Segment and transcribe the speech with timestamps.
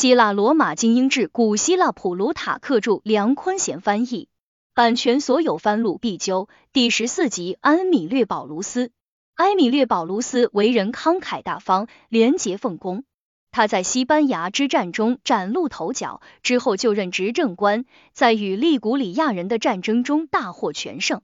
[0.00, 4.28] 希腊罗马精英志，古希腊普鲁塔克著，梁坤贤翻译，
[4.72, 6.48] 版权所有，翻录必究。
[6.72, 8.92] 第十四集，安米略保卢斯。
[9.34, 13.04] 埃米略保卢斯为人慷慨大方，廉洁奉公。
[13.50, 21.20] 他在西班牙之战中崭露头角，之后就任执政官，在与利古里亚人的战争中大获全胜。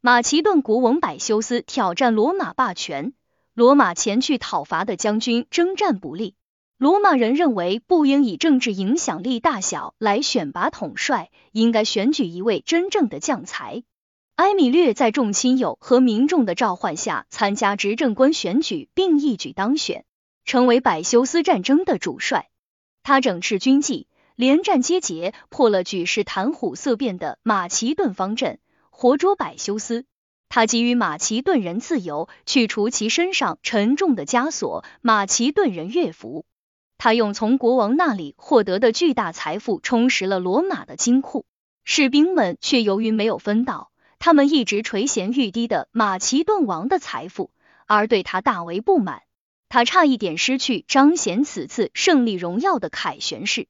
[0.00, 3.12] 马其顿国王百修斯挑战罗马霸权，
[3.52, 6.34] 罗马前去讨伐的将军征战不利。
[6.76, 13.84] 罗马人认为不应以政治影响力大小来选拔统帅，应该选举一位真正的将才。
[14.34, 20.04] 埃米略在众亲友和民众的召唤下参加执政官选举，并一举当选，
[20.44, 22.50] 成为百修斯战争的主帅。
[23.04, 28.58] 他整治军纪，连战皆捷，破了举世谈虎色变的马其顿方阵，
[28.90, 30.06] 活捉百修斯。
[30.48, 36.44] 他给予马其顿人自由，去除其身上沉重的枷锁，马其顿人乐服。
[36.98, 41.44] 他用从国王那里获得的巨大财富充实了罗马的金库，
[41.84, 47.50] 士兵们却由于没有分到他们一直垂涎欲滴的马其顿王的财富，
[47.86, 49.22] 而对他大为不满。
[49.68, 53.66] 他差一点失去彰显此次胜利荣耀的凯旋式。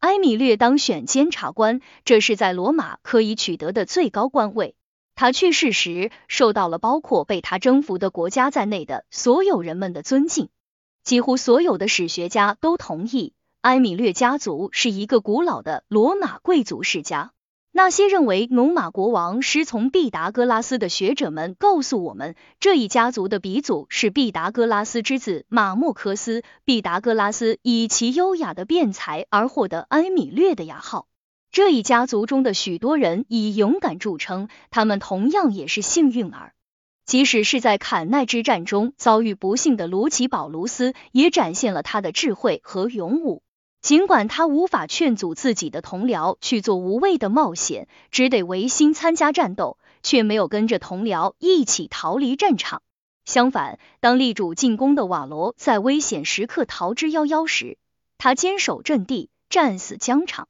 [0.00, 4.74] 埃米略当选监察官，这是在罗马可以取得的最高官位。
[5.14, 10.48] 他去世时，受到了包括被他征服的国家在内的所有人们的尊敬。
[11.04, 17.32] 几乎所有的史学家都同意，埃米略家族是一个古老的罗马贵族世家。
[17.76, 26.42] 那些认为努马国王师从毕达哥拉斯的学者们告诉我们，这一家族的鼻祖是毕达哥拉斯之子马莫科斯。
[26.64, 31.06] 毕达哥拉斯以其优雅的辩才而获得埃米略的雅号。
[31.50, 36.54] 这一家族中的许多人以勇敢著称，他们同样也是幸运儿。
[37.06, 43.42] 即使是在坎奈之战中遭遇不幸的卢奇保卢斯，也展现了他的智慧和勇武。
[43.82, 52.80] 尽管他无法劝阻自己的同僚去做无谓的冒险，只得违心参加战斗，却没有跟着同僚一起逃离战场。
[53.26, 57.76] 相反，当力主进攻的瓦罗在危险时刻逃之夭夭时，
[58.16, 60.48] 他坚守阵地，战死疆场。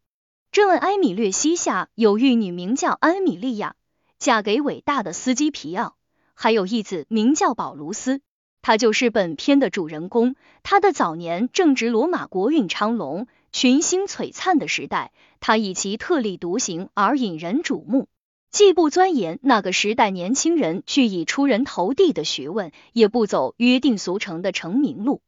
[0.53, 3.75] 这位埃米略膝下有玉女，名叫安米利亚，
[4.21, 5.97] 嫁给伟大的司机皮奥。
[6.35, 8.21] 还有一子名叫保卢斯，
[8.61, 10.37] 他就是本片的主人公。
[10.63, 18.09] 他的早年正值罗马国运昌隆、群星璀璨的时代，他以其特立独行而引人瞩目，
[18.51, 25.21] 既不钻研那个时代年轻人去以出人头地的学问，也不走约定俗成的成名路。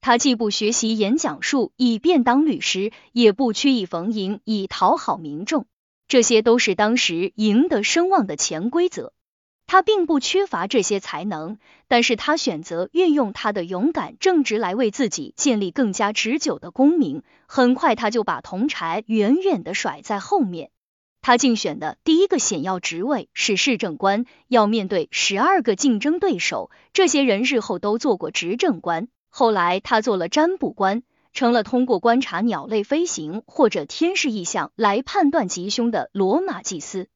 [0.00, 5.66] 他既不学习演讲术以便当律师，也不曲意逢迎以讨好民众，
[6.08, 9.12] 这些都是当时赢得声望的潜规则。
[9.72, 17.22] 他并不缺乏这些才能，但是他选择运用他的勇敢正直来为自己建立更加持久的功名。
[17.46, 20.72] 很快，他就把铜柴远远的甩在后面。
[21.20, 29.06] 他竞选的第一个显要职位是市政官，要面对十二个竞争对手，这些人日后都做过执政官。
[29.28, 37.06] 后来，他做了占卜官，成了通过观察鸟类飞行或者天视异象来判断吉凶的罗马祭司。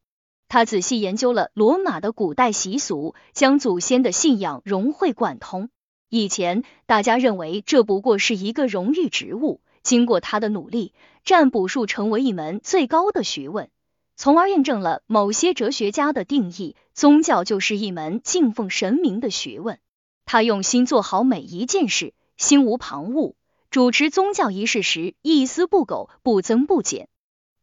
[0.54, 5.68] 他仔细研究了罗马的古代习俗，将祖先的信仰融会贯通。
[6.08, 10.92] 以前大家认为这不过是一个荣誉职务，经过他的努力，
[11.24, 13.68] 占卜术成为一门最高的学问，
[14.14, 19.80] 从而验证了某些哲学家的定义：宗教就是一门敬奉神明的学问。
[20.24, 23.34] 他用心做好每一件事，心无旁骛，
[23.70, 27.08] 主持宗教仪式时一丝不苟，不增不减。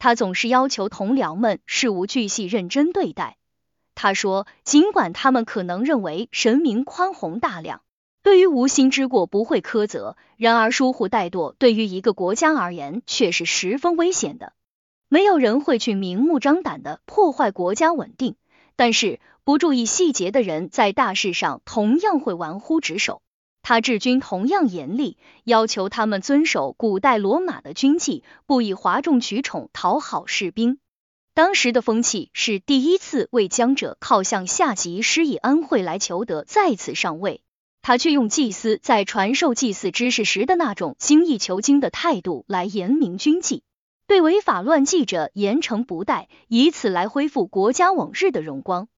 [0.01, 3.38] 他总是要求同僚们事无巨细认真对待。
[3.94, 7.84] 他说，尽管他们可能认为神明宽宏大量，
[8.23, 14.53] 对于无心之过不会苛责，然而疏忽怠惰对于一个国家而言却是十分危险的。
[15.07, 18.38] 没有人会去明目张胆的破坏国家稳定，
[18.75, 23.22] 但是不注意细节的人在大事上同样会玩忽职守。
[23.64, 30.80] 他治军同样严厉，要求他们遵守古代罗马的军纪，不以哗众取宠讨好士兵。
[31.34, 37.42] 当时的风气是第一次为将者靠向下级施以恩惠来求得再次上位，
[37.81, 43.64] 他却用祭司在传授祭祀知识时的那种精益求精的态度来严明军纪，
[44.07, 48.90] 对违法乱纪者严惩不贷，以此来恢复国家往日的荣光。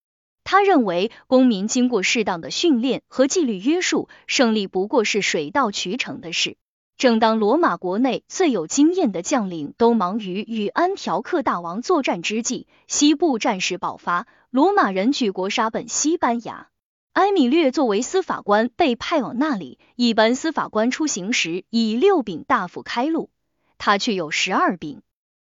[0.43, 6.57] 他认为，公民经过适当的训练和纪律约束，胜利不过是水到渠成的事。
[6.95, 16.67] 正当罗马国内最有经验的将领都忙于与安条克大王作战之际，西部战事爆发，罗马人举国杀奔西班牙。
[17.13, 23.29] 埃米略作为司法官被派往那里，一般司法官出行时以六柄大斧开路。
[23.77, 25.01] 他却有十二柄。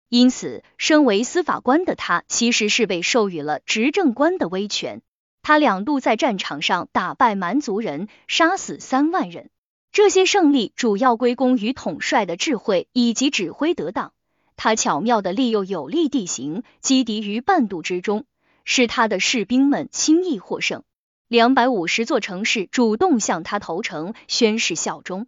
[0.09, 5.03] 因此，身为司法官的他，其实是被授予了执政官的威权。
[5.43, 9.51] 他两度在战场上打败蛮族人，杀死三万人。
[9.93, 14.13] 这些胜利主要归功于统帅的智慧以及指挥得当。
[14.57, 18.25] 他巧妙的利用有利地形，击敌于半渡之中，
[18.65, 20.83] 使他的士兵们轻易获胜。
[21.29, 25.27] 两百五十座城市主动向他投诚，宣誓效忠。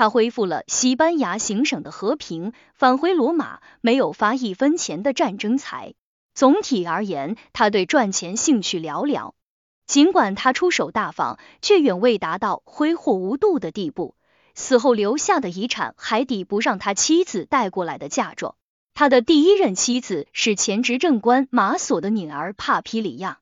[0.00, 5.92] 他恢复了西班牙行省的和平，返回罗马没有发一分钱的战争财。
[6.32, 9.34] 总体而言，他对赚钱兴趣寥寥。
[9.86, 14.14] 尽管他出手大方，却远未达到挥霍无度的地步。
[14.54, 18.54] 死后留下的遗产还抵不上他妻子带过来的嫁妆。
[18.94, 23.40] 他的第一任妻子是前执政官马索的女儿帕皮里亚，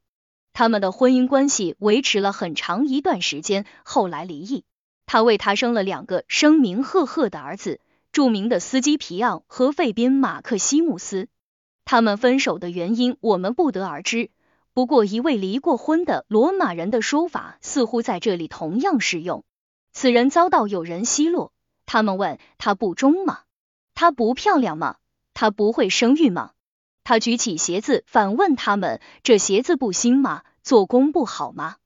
[0.53, 4.65] 他们的婚姻关系维持了很长一段时间，后来离异。
[5.11, 7.81] 他为他生了两个声名赫赫的儿子，
[8.13, 11.29] 著名的斯基皮昂和费宾马克西姆斯。
[11.87, 14.29] 他们分手的原因我们不得而知，
[14.75, 19.45] 不过一位离过婚的罗马人的说法似乎在这里同样适用。
[19.93, 21.55] 此人遭到有人奚落，
[21.87, 23.41] 他们问他不忠吗？
[23.95, 24.97] 他不漂亮吗？
[25.33, 26.51] 他不会生育吗？
[27.03, 30.43] 他举起鞋子反问他们：这鞋子不新吗？
[30.63, 31.77] 做工不好吗？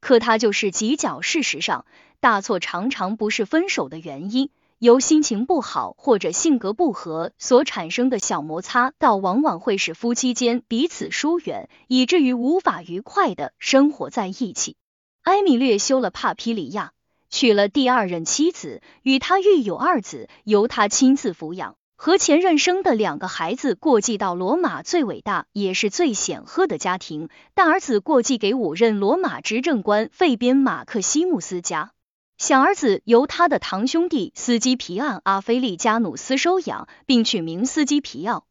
[0.00, 1.20] 可他就是挤脚。
[1.20, 1.84] 事实上。
[2.20, 14.76] 大错常常不是分手的原因，由心情不好或者性格不合所产生的小摩擦，倒往往会使夫妻间彼此疏远，以至于无法愉快的生活在一起。
[15.22, 16.92] 埃米略休了帕皮里亚，
[17.30, 31.92] 娶了第二任妻子，与他育有二子，由他亲自抚养，和前任生的两个孩子过继到罗马最伟大也是最显赫的家庭，大儿子过继给五任罗马执政官费边马克西姆斯家。
[32.40, 38.46] 小儿子由他的堂兄弟斯基皮昂阿菲利加努斯收养，并取名斯基皮奥。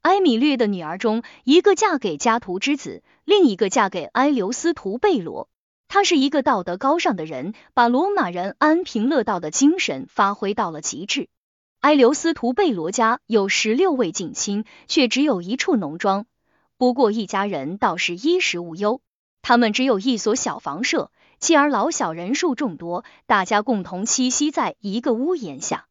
[0.00, 5.50] 埃米略的女儿中，一个嫁给加图之子，另一个嫁给埃留斯图贝罗。
[5.88, 11.28] 他是一个道德高尚的人，把罗马人安贫乐道的精神发挥到了极致。
[11.80, 16.24] 埃留斯图贝罗家有十六位近亲，却只有一处农庄。
[16.78, 19.02] 不过一家人倒是衣食无忧，
[19.42, 21.10] 他们只有一所小房舍。
[21.44, 25.88] 妻儿老小人数众多，大家共同栖息在一个屋檐下。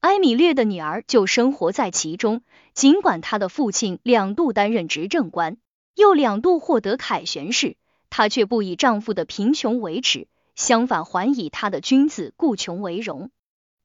[0.00, 2.40] 埃米略的女儿就生活在其中。
[2.72, 5.58] 尽管她的父亲两度担任执政官，
[5.94, 7.76] 又两度获得凯旋士，
[8.08, 13.30] 她却不以丈夫的贫穷为耻，相反还以他的君子固穷为荣。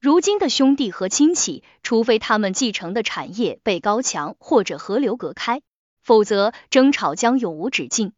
[0.00, 5.60] 如今的兄弟和亲戚，除非他们继承的产业被高墙或者河流隔开，
[6.02, 8.14] 否则争吵将永无止境。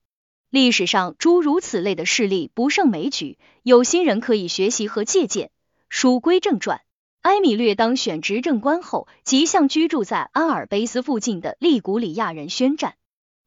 [0.53, 5.51] 历史上诸如此类的事例不胜枚举，有心人可以学习和借鉴。
[5.89, 6.83] 书归正传，
[7.23, 12.97] 埃米略当选执政官后，即向居住在阿尔卑斯附近的利古里亚人宣战。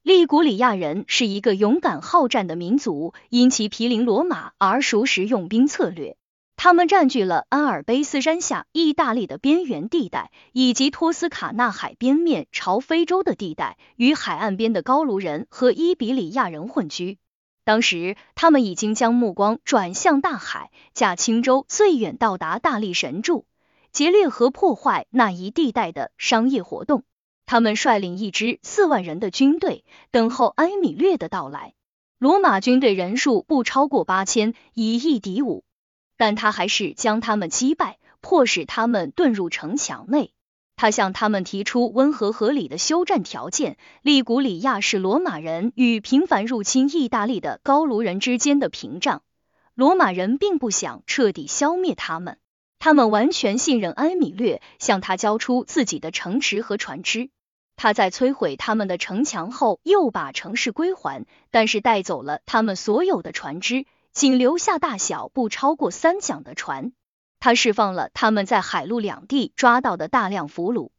[0.01, 6.17] 利古里亚人是一个勇敢好战的民族，因其毗邻罗马而熟识用兵策略。
[6.57, 17.19] 他们占据了阿尔卑斯山下意大利的边缘地带，以及托斯卡纳海边面朝非洲的地带，与海岸边的高卢人和伊比利亚人混居。
[17.65, 23.45] 当时，他们已经将目光转向大海，驾轻舟最远到达大力神柱，
[23.91, 27.03] 劫掠和破坏那一地带的商业活动。
[27.45, 31.73] 他们率领一支四万人的军队，等候埃米略的到来。
[32.17, 35.64] 罗马军队人数不超过八千，以一敌五。
[36.17, 40.31] 但他还是将他们击败，迫使他们遁入城墙内。
[40.77, 43.77] 他向他们提出温和合理的休战条件。
[44.01, 49.21] 利古里亚是罗马人与频繁入侵意大利的高卢人之间的屏障。
[49.73, 52.37] 罗马人并不想彻底消灭他们，
[52.77, 57.29] 他们完全信任埃米略，向他交出自己的城池和船只。
[57.77, 63.85] 他在摧毁他们的城墙后，又把城市归还，但是带走了他们所有的船只。
[64.15, 66.93] 仅留下大小不超过三桨的船，
[67.41, 70.91] 他释放了他们在海陆两地抓到的大量俘虏，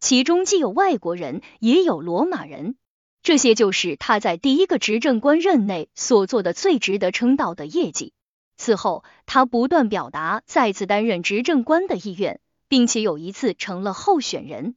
[0.00, 2.76] 其中既有外国人，也有罗马人。
[3.22, 8.14] 这些就是他在第一个执政官任内所做的最值得称道的业绩。
[8.56, 14.76] 此后，他不断表达再次担任执政官的意愿，并且有一次成了候选人，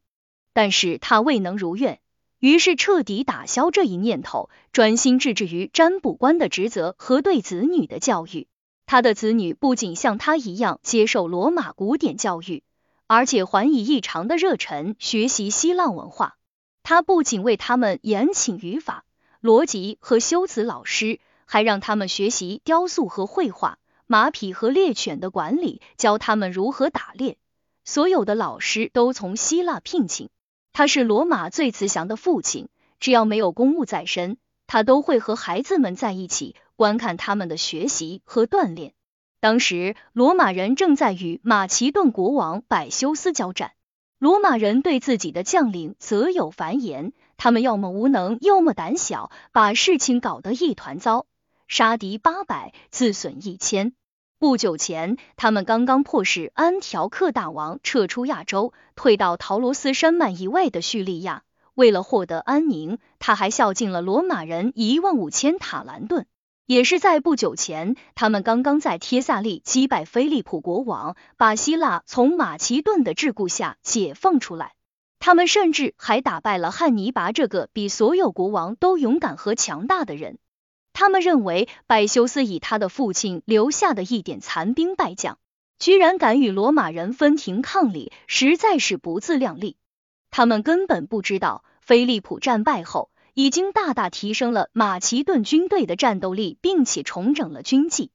[0.52, 2.02] 但是他未能如愿。
[2.40, 8.48] 于是彻底打消这一念头，专心致志于占卜官的职责和对子女的教育。
[8.86, 12.64] 他的子女不仅像他一样接受罗马古典教育，
[13.08, 16.38] 而且还以异常的热忱学习希腊文化。
[16.84, 19.06] 他不仅为他们严请语法、
[19.42, 27.38] 逻辑和修辞老师，还让他们学习雕塑和绘画、马匹和猎犬的管理，教他们如何打猎。
[27.86, 30.30] 所有的老师都从希腊聘请。
[30.78, 32.68] 他是罗马最慈祥的父亲，
[33.00, 34.36] 只要没有公务在身，
[34.68, 38.94] 他都会和孩子们在一起观看他们的学习和锻炼。
[39.40, 43.72] 当时，罗马人正在与马其顿国王百修斯交战。
[44.20, 51.26] 罗马人对自己的将领则有繁言，他们要么无能，要么胆小，把事情搞得一团糟，
[51.70, 53.94] 杀敌八百，自损一千。
[54.38, 61.44] 不久前，他们刚刚迫使安条克大王撤出亚洲，退到陶罗斯山脉以外的叙利亚。
[61.74, 66.26] 为了获得安宁，他还孝敬了罗马人一万五千塔兰顿。
[66.66, 74.74] 也是在不久前，他们刚刚在帖萨利击败菲利普国王，把希腊从马其顿的桎梏下解放出来。
[75.18, 80.40] 他们甚至还打败了汉尼拔这个比所有国王都勇敢和强大的人。
[80.96, 85.38] 他们认为百修斯以他的父亲留下的一点残兵败将，
[85.78, 89.76] 居然敢与罗马人分庭抗礼，实在是不自量力。
[90.32, 93.12] 他们根本不知道，菲利普战败后。
[93.34, 98.10] 已经大大提升了马其顿军队的战斗力，并且重整了军纪。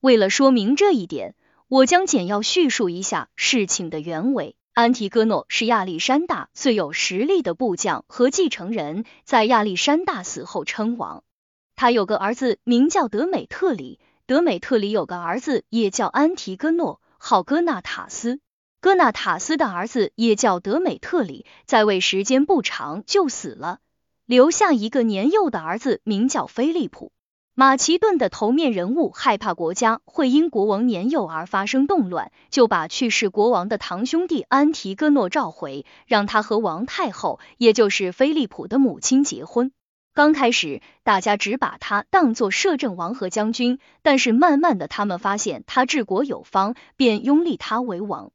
[0.00, 1.36] 为了说明这一点，
[1.68, 4.56] 我将简要叙述一下事情的原委。
[4.72, 11.22] 安提戈诺是亚历山大最有实力的部将和继承人，在亚历山大死后称王。
[11.76, 18.40] 他有个儿子名叫德美特里，德美特里有个儿子也叫安提戈诺，号戈纳塔斯。
[18.80, 23.80] 戈纳塔斯的儿子也叫德美特里，在位时间不长就死了。
[24.26, 27.12] 留下一个年幼的儿子，名叫菲利普。
[27.56, 39.72] 马其顿的头面人物害怕国家会因国王年幼而发生动乱，就把去世国王的堂兄弟安提戈诺召回，让他和王太后，也就是菲利普的母亲结婚。
[40.14, 48.30] 刚开始，大家只把他当作摄政王和将军，但是慢慢的，他们发现他治国有方，便拥立他为王。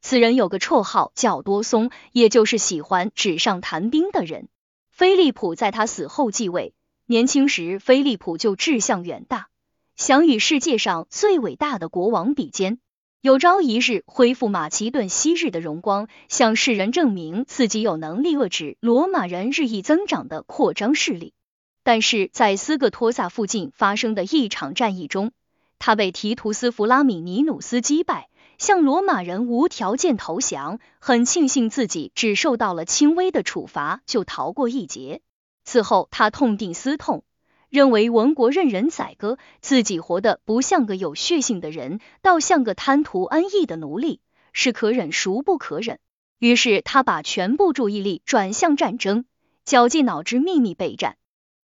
[0.00, 4.48] 此人有个绰号叫多松，也就是喜欢纸上谈兵的人。
[4.90, 6.74] 菲利普在他死后继位。
[7.06, 9.50] 年轻时，菲利普就志向远大，
[9.94, 12.80] 想与世界上最伟大的国王比肩，
[13.22, 21.34] 有朝一日恢复马其顿昔日的荣光，向世人证明自己有能力遏制罗马人日益增长的扩张势力。
[21.82, 25.32] 但是在斯克托萨附近发生的一场战役中，
[25.78, 28.30] 他被提图斯弗拉米尼努斯击败。
[28.56, 35.20] 向罗马人无条件投降，很庆幸自己只受到了轻微的处罚，就逃过一劫。
[35.64, 37.22] 此后，他痛定思痛，
[37.70, 44.20] 认为文国任人宰割，自己活得不像个有血性的人，倒像个贪图安逸的奴隶，
[44.52, 46.00] 是可忍孰不可忍。
[46.40, 49.24] 于是，他把全部注意力转向战争，
[49.64, 51.16] 绞尽脑汁秘密备战。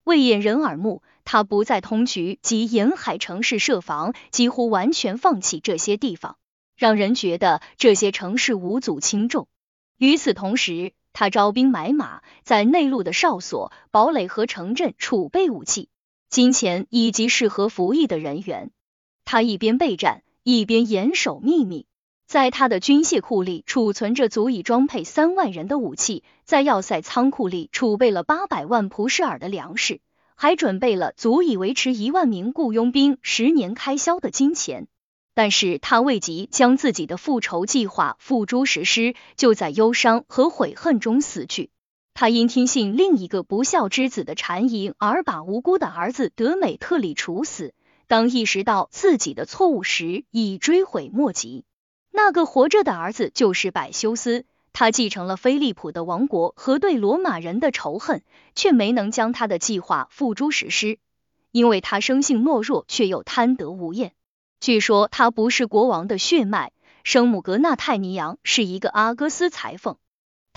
[0.04, 6.36] 为掩人耳目，他不在通衢及沿海城市设防，几乎完全放弃这些地方。
[6.76, 9.48] 让人觉得这些城市无足轻重。
[9.98, 15.88] 与此同时，他招兵买马，在内陆的哨所、堡垒和城镇储备武器、
[16.28, 18.70] 金钱以及适合服役的人员。
[19.24, 21.86] 他一边备战，一边严守秘密。
[22.26, 30.00] 在他的军械库里储存着足以装配三万人的武器，在要塞仓库里储备了八百万普什尔的粮食，
[30.34, 34.88] 还准备了足以维持一万名雇佣兵十年开销的金钱。
[35.34, 41.70] 但是他未及将自己的复仇计划付诸实施，就在忧伤和悔恨中死去。
[42.18, 47.74] 他因听信另一个不孝之子的谗淫而把无辜的儿子德美特里处死。
[48.06, 51.66] 当意识到自己的错误时，已追悔莫及。
[52.10, 58.22] 那个活着的儿子就是百修斯，他继承了菲利普的王国和对罗马人的仇恨，
[58.54, 60.98] 却没能将他的计划付诸实施，
[61.52, 64.12] 因为他生性懦弱，却又贪得无厌。
[64.58, 66.72] 据说他不是国王的血脉，
[67.04, 69.98] 生母格纳泰尼昂是一个阿哥斯裁缝，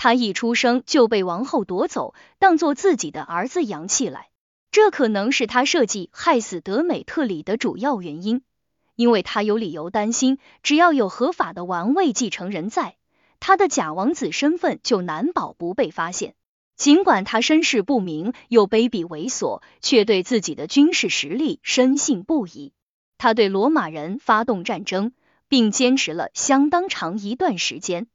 [0.02, 4.30] 他一出生就被王后夺走，当做自己的儿子养起来。
[4.70, 8.40] 这可能是他设计害死德美特里的主要原因，
[8.96, 12.96] 因为他有理由担心，只要有合法的王位继承人在，
[13.40, 16.34] 他的假王子身份就难保不被发现。
[16.78, 22.72] 尽管他身世不明又卑鄙猥琐，却对自己的军事实力深信不疑。
[23.18, 25.12] 他对罗马人发动战争，
[25.46, 28.06] 并坚持了相当长一段时间。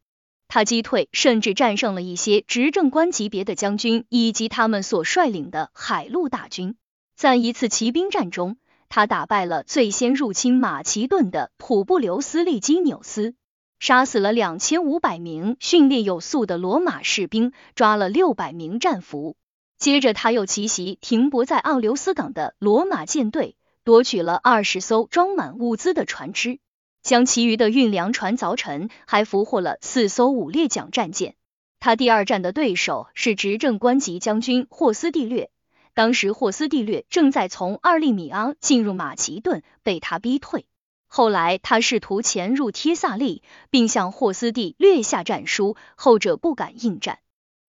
[0.55, 6.77] 他击退甚至战胜了一些执政官级别的将军以及他们所率领的海陆大军。
[7.13, 8.55] 在一次骑兵战中，
[8.87, 13.35] 他打败了最先入侵马其顿的普布留斯利基纽斯，
[13.79, 19.35] 杀死了两千五百名训练有素的罗马士兵，抓了六百名战俘。
[19.77, 23.57] 接着，他又奇袭停泊在奥留斯港的罗马舰队。
[23.83, 26.59] 夺取了二十艘装满物资的船只，
[27.05, 31.35] 将其余的运粮船凿沉，还俘获了四艘五列桨战舰。
[31.79, 35.51] 他第二战的对手是执政官级将军霍斯蒂略，
[35.93, 40.65] 当时霍斯蒂略正在从二利米昂进入马其顿，被他逼退。
[41.05, 47.19] 后来他试图潜入帖萨利，并向霍斯蒂略下战书，后者不敢应战。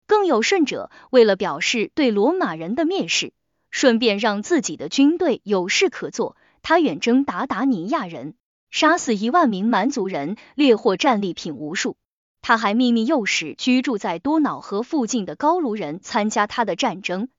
[0.07, 3.33] 更有甚者，为了表示对罗马人的蔑视，
[3.69, 8.33] 顺便让自己的军队有事可做，他远征达达尼亚人，
[8.79, 11.97] 杀死一万名蛮族人，掠获战利品无数。
[12.43, 17.29] 他还秘密诱使居住在多瑙河附近的高卢人参加他的战争，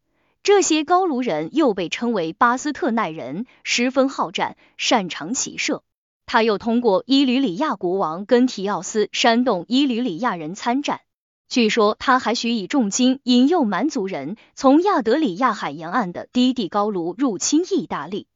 [0.42, 5.84] 这些高卢人又被称为巴斯特奈人，十分好战，擅长骑射。
[6.26, 11.02] 他又通过伊吕里亚国王根提奥斯煽动伊吕里亚人参战。
[11.48, 18.26] 据说他还许以重金引诱蛮族人从亚德里亚海沿岸的低地高卢入侵意大利。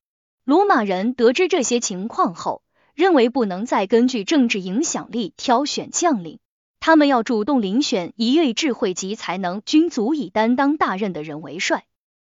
[0.44, 2.61] 罗马人得知这些情况后，
[2.94, 6.38] 认为不能再根据政治影响力挑选将领。
[6.80, 11.84] 他们要主动遴选一位智慧及才能均足以担当大任的人为帅。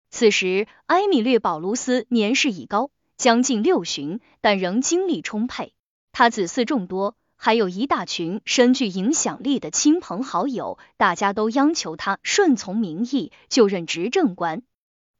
[0.09, 5.73] 此时，埃米略保卢斯年事已高，将近六旬，但仍精力充沛。
[6.11, 14.63] 他子嗣众多，还有一大群身具影响力的亲朋好友，大家都央求他顺从民意，就任执政官。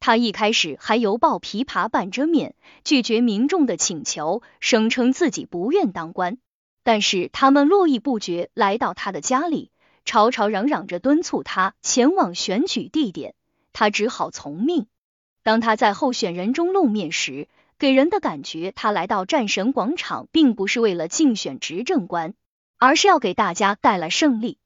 [0.02, 6.40] 他一开始还犹抱琵琶半遮面，拒绝民众的请求，声称自己不愿当官。
[6.84, 9.70] 但是他们络绎不绝来到他的家里，
[10.04, 13.36] 吵吵嚷嚷着敦促他前往选举地点，
[13.74, 14.88] 他只好从命。
[15.44, 22.34] 当他在候选人中露面时，给人的感觉他来到战神广场并不是为了竞选执政官，
[22.80, 24.58] 而是要给大家带来胜利。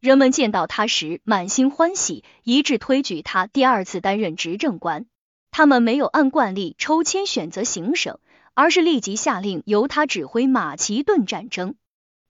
[0.00, 5.06] 人们见到他时满心欢喜，一致推举他第二次担任执政官。
[5.50, 8.18] 他们没有按惯例抽签选择行省。
[8.52, 11.76] 而是立即下令由他指挥马其顿战争。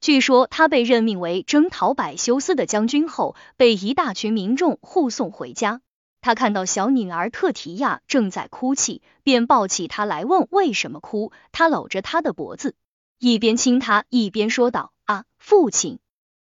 [0.01, 5.81] 据说他被任命为征讨百修斯的将军后，被一大群民众护送回家。
[6.21, 11.33] 他看到小女儿特提亚正在哭泣，便抱起她来问为什么哭。
[11.51, 12.77] 他搂着她的脖子，
[13.19, 15.99] 一边亲她一边说道：“啊，父亲，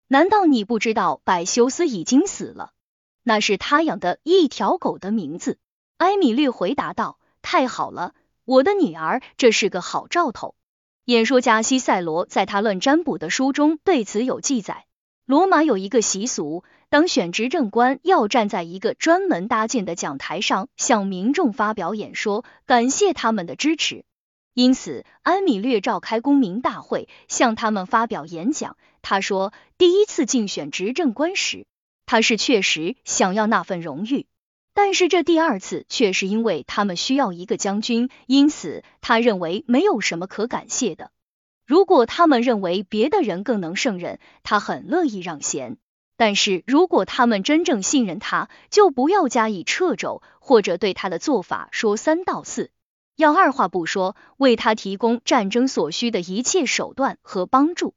[0.07, 2.71] 难道你不知道百修斯已经死了？
[3.23, 5.57] 那是他养的一条狗的名字。”
[5.97, 8.13] 埃米略回答道：“太好了。”
[8.45, 10.53] 我的女儿，这是个好兆头。
[11.05, 14.85] 演说家西塞罗在他论占卜的书中对此有记载。
[15.25, 24.05] 罗马有一个习俗，当选执政官要站在一个专门搭建的讲台上，向民众发表演说，感谢他们的支持。
[24.55, 28.77] 因此，安米略召开公民大会，向他们发表演讲。
[29.01, 31.67] 他说，第一次竞选执政官时，
[32.05, 34.27] 他是确实想要那份荣誉。
[34.73, 41.11] 但是这第二次却是因为他们需要一个将军，因此他认为没有什么可感谢的。
[41.65, 45.73] 如果他们认为别的人更能胜任，他很乐意让贤；
[46.15, 52.71] 但是如果他们真正信任他，就不要加以掣肘，或者对他的做法说三道四，
[53.15, 57.93] 要二话不说为他提供战争所需的一切手段和帮助。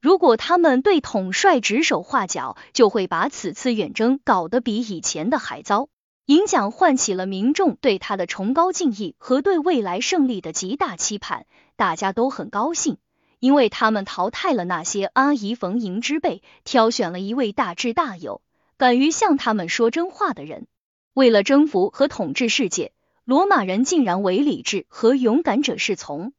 [0.00, 5.88] 如果他们对统帅指手画脚，就会把此次远征搞得比以前的还糟。
[6.26, 12.98] 演讲唤起了民众对他的崇高敬意和对未来胜利的极大期盼，大家都很高兴，
[13.40, 18.42] 因为他们淘汰了那些阿谀逢迎之辈，挑选了一位大智大勇、
[18.76, 20.66] 敢于向他们说真话的人。
[21.14, 22.92] 为了征服和统治世界，
[23.28, 26.32] 罗马人竟然为理智和勇敢者是从。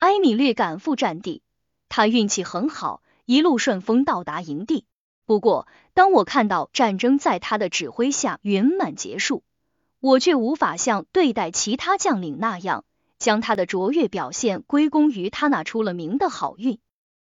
[0.00, 1.40] 埃米略赶赴战地，
[1.88, 4.84] 他运气很好，一路顺风到达营地。
[5.24, 9.44] 不过，当我看到战争在他的指挥下圆满结束，
[10.00, 12.84] 我却无法像对待其他将领那样，
[13.20, 16.80] 将他的卓越表现归功于他那出了名的好运。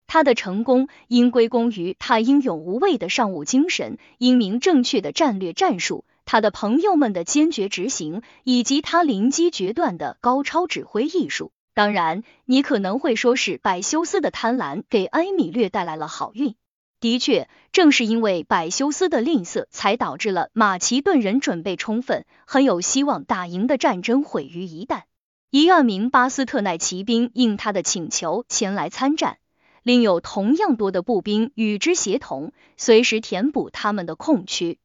[0.07, 11.51] 他的成功应归功于他英勇无畏的尚武精神、英明正确的战略战术、他的朋友们的坚决执行，以及他临机决断的高超指挥艺术。
[11.73, 16.55] 当然，你可能会说是百修斯的贪婪给埃米略带来了好运。
[17.01, 25.03] 的确，正是因为百修斯的吝啬，才导致了马其顿人准备充分、很有希望打赢的战争毁于一旦。
[25.51, 29.37] 一万名巴斯特奈骑兵应他的请求前来参战，
[29.83, 34.77] 另有同样多的步兵与之协同，随时填补他们的空缺。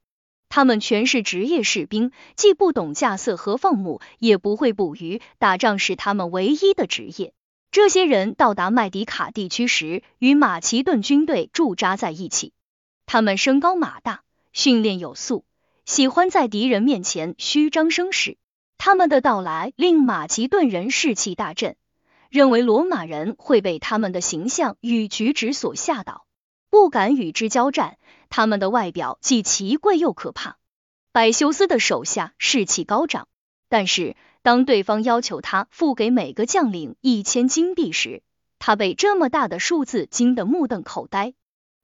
[0.51, 7.33] 他们全是职业士兵，既不懂架色和放牧，也不会捕鱼，打仗是他们唯一的职业。
[7.71, 12.53] 这些人到达麦迪卡地区时，与马其顿军队驻扎在一起。
[13.07, 15.45] 他们身高马大，训练有素，
[15.87, 18.37] 喜欢在敌人面前虚张声势。
[18.77, 21.77] 他们的到来令马其顿人士气大振，
[22.29, 26.27] 认为罗马人会被他们的形象与举止所吓倒，
[26.71, 27.99] 不敢与之交战。
[28.31, 30.57] 他们的外表既奇怪又可怕。
[31.13, 33.27] 百修斯的手下士气高涨，
[33.69, 38.23] 但是当对方要求他付给每个将领一千金币时，
[38.61, 41.35] 他被这么大的数字惊得目瞪口呆。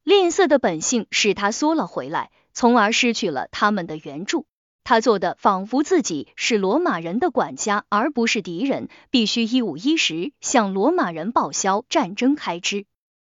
[0.05, 4.47] 吝啬的本性使他缩了回来，从而失去了他们的援助。
[4.85, 12.87] 他做的仿佛自己是罗马人的管家，而不是敌人，必须一五一十向罗马人报销战争开支。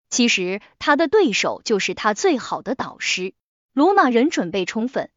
[0.08, 3.34] 其实他的对手就是他最好的导师。
[3.72, 5.10] 罗马人准备充分，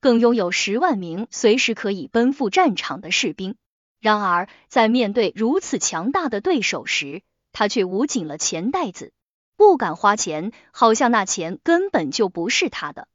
[0.00, 3.56] 更拥有十万名随时可以奔赴战场的士兵。
[4.00, 7.22] 然而在面对如此强大的对手时，
[7.52, 9.12] 他却捂紧了钱袋子。
[9.56, 13.08] 不敢花钱，好像那钱根本就不是他的。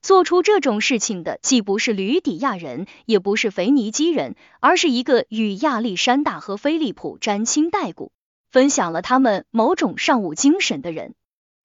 [0.00, 8.12] 做出这种事情的既不是吕底亚人，也不是腓尼基人，而是一个与亚历山大和菲利普沾亲带故，
[8.50, 11.14] 分享了他们某种尚武精神的人。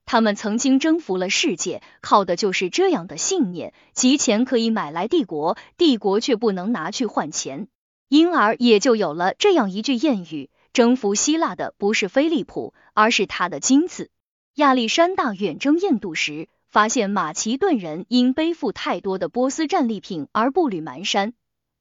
[0.06, 7.68] 他们曾经征服了世界，靠的就是这样的信念：即钱可以买来帝国，帝国却不能拿去换钱。
[8.08, 14.10] 因而也就有了这样一句谚语：征服希腊的不是菲利普，而是他的金子。
[14.56, 21.32] 亚历山大远征印度时，发现马其顿人因背负太多的波斯战利品而步履蹒跚。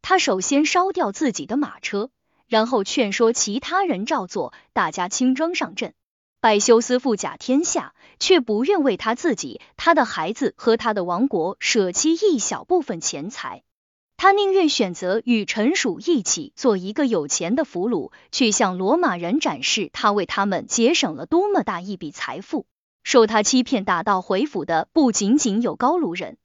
[0.02, 2.10] 他首先烧掉自己的马车，
[2.48, 5.94] 然后劝说其他人照做，大家轻装上阵。
[6.42, 13.64] 拜修斯富甲天下，却不愿为他自己、他的孩子和他的王国舍弃一小部分钱财。
[14.18, 22.66] 他宁愿选择与臣属一起做一个有钱的俘虏，去向罗马人展示他为他们节省了多么大一笔财富。
[23.04, 26.38] 受他欺骗打道回府的不仅仅有高卢人，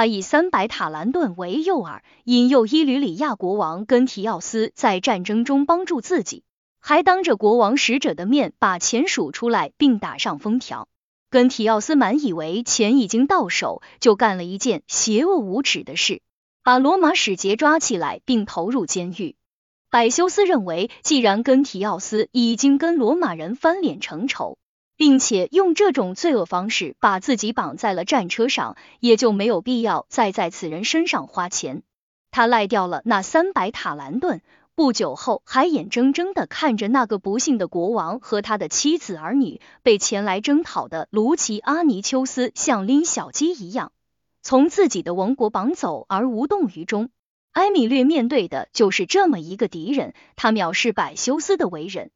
[0.00, 6.42] 他以三百塔兰顿为诱饵，引诱伊吕里亚国王根提奥斯在战争中帮助自己，
[6.80, 10.88] 还当着国王使者的面把钱数出来，并打上封条。
[11.28, 16.22] 根提奥斯满以为钱已经到手，就干了一件邪恶无耻的事。
[16.64, 19.36] 把罗马使节抓起来，并投入监狱。
[19.90, 24.56] 百修斯认为，既然根提奥斯已经跟罗马人翻脸成仇，
[25.00, 31.82] 并且用这种罪恶方式把自己绑在了战车上，也就没有必要再在此人身上花钱。
[32.30, 34.42] 他赖掉了那三百塔兰顿，
[34.74, 43.92] 不久后还眼睁睁的看着那个不幸的国王和他的妻子儿女被前来征讨的卢奇阿尼丘斯像拎小鸡一样。
[44.42, 47.08] 从自己的王国绑走而无动于衷，
[47.52, 50.12] 埃米略面对的就是这么一个敌人。
[50.36, 52.10] 他藐视百修斯的为人，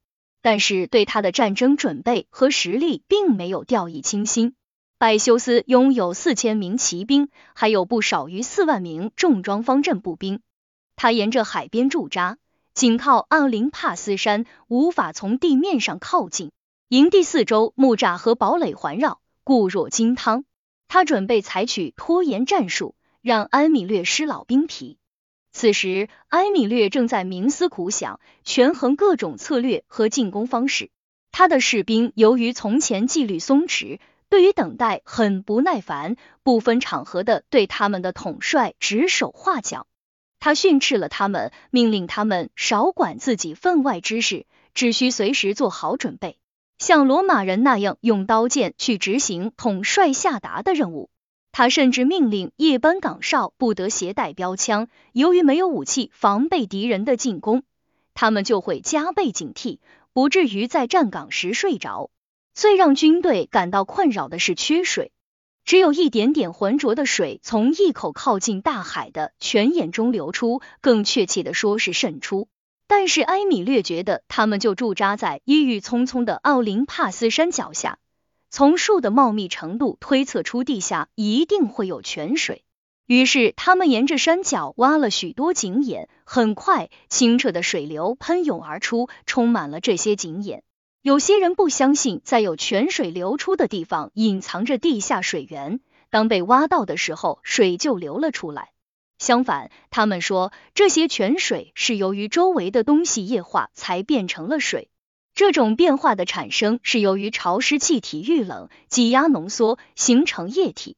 [0.44, 4.54] 但是对他的战争准备和实力并没有掉以轻心。
[4.98, 10.40] 百修斯拥有四千名骑兵，还有不少于四万名重装方阵步兵。
[10.96, 12.36] 他沿着海边驻扎，
[12.74, 16.52] 紧靠奥林帕斯山，无法从地面上靠近。
[16.88, 20.44] 营地四周木栅和堡垒环绕，固若金汤。
[20.88, 24.98] 他准备采取拖延战术，让安米略失老兵疲。
[25.54, 30.90] 此时，埃米略正在冥思苦想，权衡各种策略和进攻方式。
[31.30, 39.86] 他的士兵由于从前纪律松弛，对于等待很不耐烦，不分场合的对他们的统帅指手画脚。
[40.40, 46.36] 他训斥了他们，命令他们少管自己分外之事，只需随时做好准备。
[46.78, 51.10] 像罗马人那样用刀剑去执行统帅下达的任务。
[51.56, 57.62] 他甚至命令夜班岗哨不得携带标枪，由于没有武器防备敌人的进攻，
[58.12, 59.78] 他们就会加倍警惕，
[60.12, 62.10] 不至于在站岗时睡着。
[62.54, 65.12] 最让军队感到困扰的是缺水，
[65.64, 72.48] 只有一点点浑浊的水从一口靠近大海的泉眼中流出，更确切的说是渗出。
[72.88, 78.00] 但是埃米略觉得他们就驻扎在郁郁葱葱的奥林帕斯山脚下，
[78.56, 82.62] 从树的茂密程度推测出地下一定会有泉水。
[83.04, 90.62] 于是他们沿着山脚挖了许多井眼，很快清澈的水流喷涌而出，充满了这些井眼。
[91.02, 98.70] 有些人不相信在有泉水流出的地方隐藏着地下水源，当被挖到的时候，水就流了出来。
[99.18, 104.90] 相反，他们说这些泉水是由于周围的东西液化才变成了水。
[105.34, 110.96] 这种变化的产生是由于潮湿气体遇冷、挤压浓缩形成液体。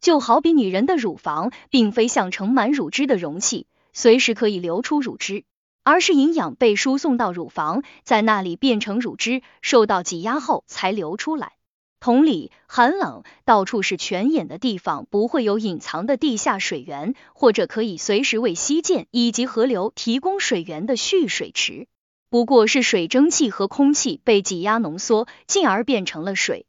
[0.00, 5.44] 就好比女人的乳房，并非像盛满乳汁的容器，随时可以流出乳汁，
[5.84, 11.52] 而是营养被输送到乳房，在那里变成乳汁，受到挤压后才流出来。
[12.00, 21.86] 同理，寒冷、到处是泉眼的地方，不会有隐藏的地下水源，或者可以随时为溪涧以及河流提供水源的蓄水池。
[22.28, 26.66] 不过是水蒸气和空气被挤压浓缩，进而变成了水。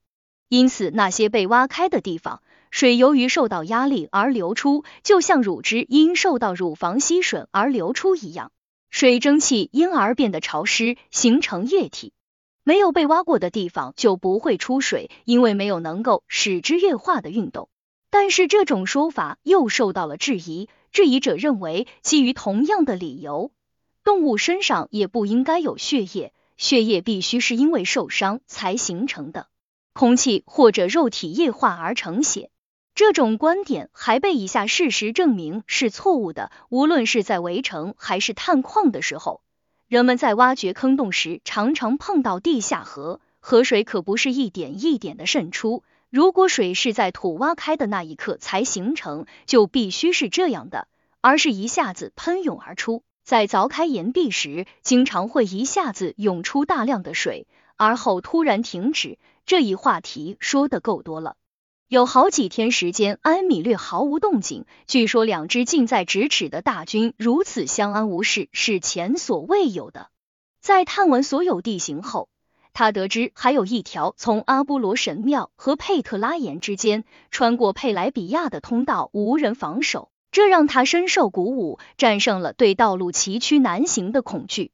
[0.49, 2.41] 因此，那些被挖开的地方，
[2.71, 8.51] 水由于受到压力而流出，就像乳汁因受到乳房吸吮而流出一样。
[8.89, 12.13] 水蒸气因而变得潮湿，形成液体。
[12.63, 17.69] 没有被挖过的地方就不会出水，因为没有能够使之液化的运动。
[18.09, 23.51] 但是这种说法又受到了质疑，质疑者认为，基于同样的理由，
[24.07, 29.47] 动物身上也不应该有血液，血液必须是因为受伤才形成的。
[29.91, 32.49] 空气或者肉体液化而成血，
[32.95, 36.53] 这种观点还被以下事实证明是错误的。
[36.69, 39.41] 无论是在围城还是探矿的时候，
[39.89, 45.83] 人们在挖掘坑洞时常常碰到地下河，河水可不是一点一点的渗出。
[46.09, 50.87] 如果水是在土挖开的那一刻才形成，就必须是这样的，
[51.19, 53.03] 而是一下子喷涌而出。
[53.27, 59.19] 在凿开岩壁时，经常会一下子涌出大量的水，而后突然停止。
[59.45, 61.35] 这一话题说的够多了，
[61.89, 64.65] 有好几天时间，埃米略毫无动静。
[64.85, 70.07] 据说两支近在咫尺的大军如此相安无事是前所未有的。
[70.61, 72.29] 在探完所有地形后，
[72.71, 84.69] 他得知还有一条从阿波罗神庙和佩特拉岩之间穿过佩莱比亚的通道无人防守，这让他深受鼓舞，战胜了对道路崎岖难行的恐惧。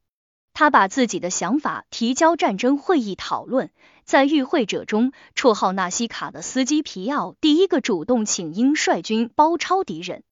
[0.52, 3.70] 他把自己的想法提交战争会议讨论。
[4.04, 10.22] 在与会者中，绰号纳西卡的斯基皮奥第一个主动请缨率军包抄敌人。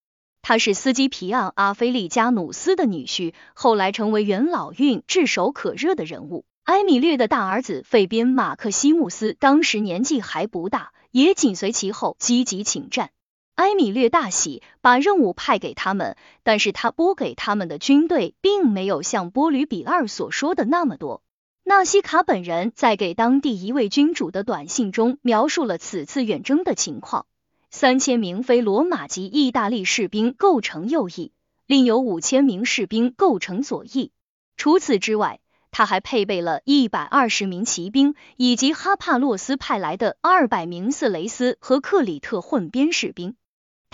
[0.42, 6.44] 他是斯基皮奥阿菲利加努斯的女婿，后来成为元老院炙手可热的人物。
[6.64, 13.12] 埃米略的大儿子费边马克西穆斯当时年纪还不大，也紧随其后积极请战。
[13.54, 21.22] 埃米略大喜，把任务派给他们，但是他拨给他们的军队并没有像波吕比二所说的那么多。
[21.62, 27.26] 纳西卡本人在给当地一位君主的短信中描述了此次远征的情况：
[27.70, 31.30] 三千名非罗马籍意大利士兵构成右翼，
[31.66, 34.10] 另有五千名士兵构成左翼。
[34.56, 43.36] 除此之外，他还配备了一百二十名骑兵，以及哈帕洛斯派来的二百名色雷斯和克里特混编士兵。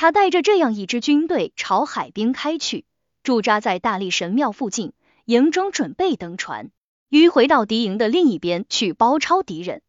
[0.00, 2.84] 他带着这样一支军队朝海边开去，
[3.24, 4.92] 驻扎在大力神庙附近，
[5.24, 6.70] 营中准备登船。
[7.10, 9.82] 迂回到敌营的另一边去包抄敌人。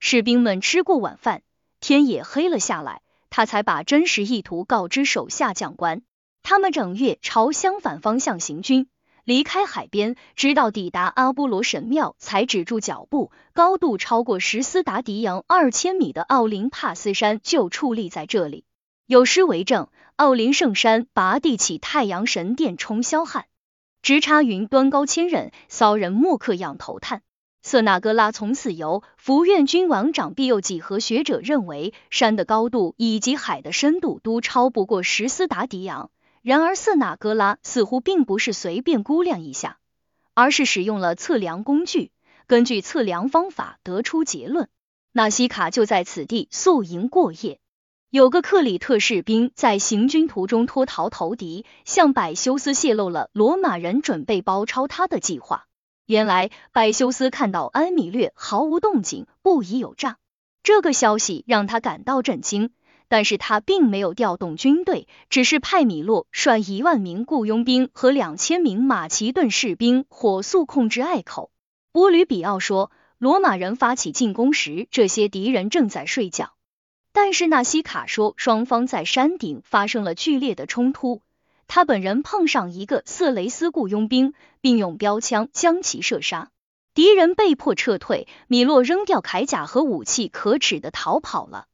[0.00, 1.42] 士兵们吃过晚饭，
[1.78, 6.02] 天也黑了下来，他才把真实意图告知手下将官。
[6.42, 8.88] 他们整夜朝相反方向行军，
[9.22, 13.30] 离开海边，直到抵达阿波罗神庙才止住脚步。
[13.52, 18.64] 高度超过十斯达迪扬二千米的奥林帕斯山就矗立在这里。
[19.06, 23.46] 有诗为证：奥林圣山拔地起，太阳神殿冲霄汉。
[24.00, 27.22] 直插云端高千仞，骚人莫客仰头叹。
[27.62, 29.02] 色那哥拉从此游。
[29.16, 36.10] 福院君王长庇佑几何学者认为，山的高度以及海的深度都超不过十斯达迪昂。
[36.40, 39.78] 然而色那哥拉似乎并不是随便估量一下，
[40.34, 42.12] 而是使用了测量工具，
[42.46, 44.68] 根据测量方法得出结论。
[45.12, 47.58] 纳西卡就在此地宿营过夜。
[48.12, 55.64] 有个克里特士兵在行军途中脱逃投敌，向百修斯泄露了罗马人准备包抄他的计划。
[56.04, 60.18] 原来百修斯看到安米略毫无动静，不疑有诈。
[60.62, 62.72] 这个消息让他感到震惊，
[63.08, 71.50] 但是他并没有调动军队，只是派米洛率一万名雇佣兵和两千名马其顿士兵火速控制隘口。
[71.92, 76.52] 波吕比奥说，罗马人发起进攻时，这些敌人正在睡觉。
[77.14, 81.20] 但是纳西卡说，双方在山顶发生了剧烈的冲突，
[81.68, 86.50] 他本人碰上一个色雷斯雇佣兵，并用标枪将其射杀，
[86.94, 91.66] 敌人被迫撤退，米洛扔掉铠甲和武器，可耻的逃跑了。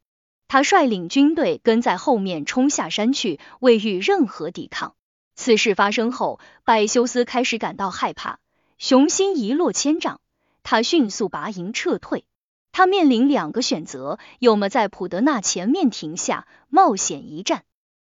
[0.49, 4.95] 他率领军队跟在后面冲下山去，未遇任何抵抗。
[5.37, 8.41] 此事发生后，拜修斯开始感到害怕，
[8.77, 10.21] 雄心一落千丈，
[10.65, 12.25] 他迅速拔营撤退。
[12.73, 17.61] 他面临两个选择：要么在普德纳前面停下，冒险一战；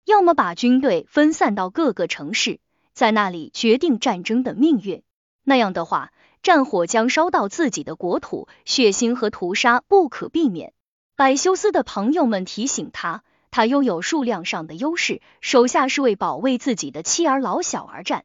[0.06, 2.60] 要么把军队分散到各个城市，
[2.94, 5.04] 在那里决定战争的命运。
[5.44, 6.12] 那样的话，
[6.44, 10.74] 战火将烧到自己的国土，血腥和屠杀不可避免。
[11.16, 18.24] 百修斯的朋友们提醒他，他拥有数量上的优势，手下是为保卫自己的妻儿老小而战。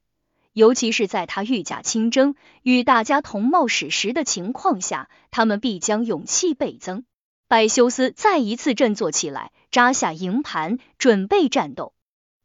[0.55, 7.05] 尤其是在他御驾亲征、与大家同冒矢石的情况下，他们必将勇气倍增。
[7.49, 11.93] 百修斯再一次振作起来，扎下营盘，准备战斗。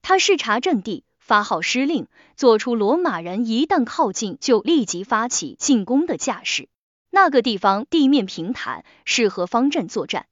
[0.02, 6.68] 他视察阵地，发号施令，做出罗马人一旦靠近就立即发起进攻的架势。
[7.12, 10.26] 那个地方地面平坦，适合方阵作战，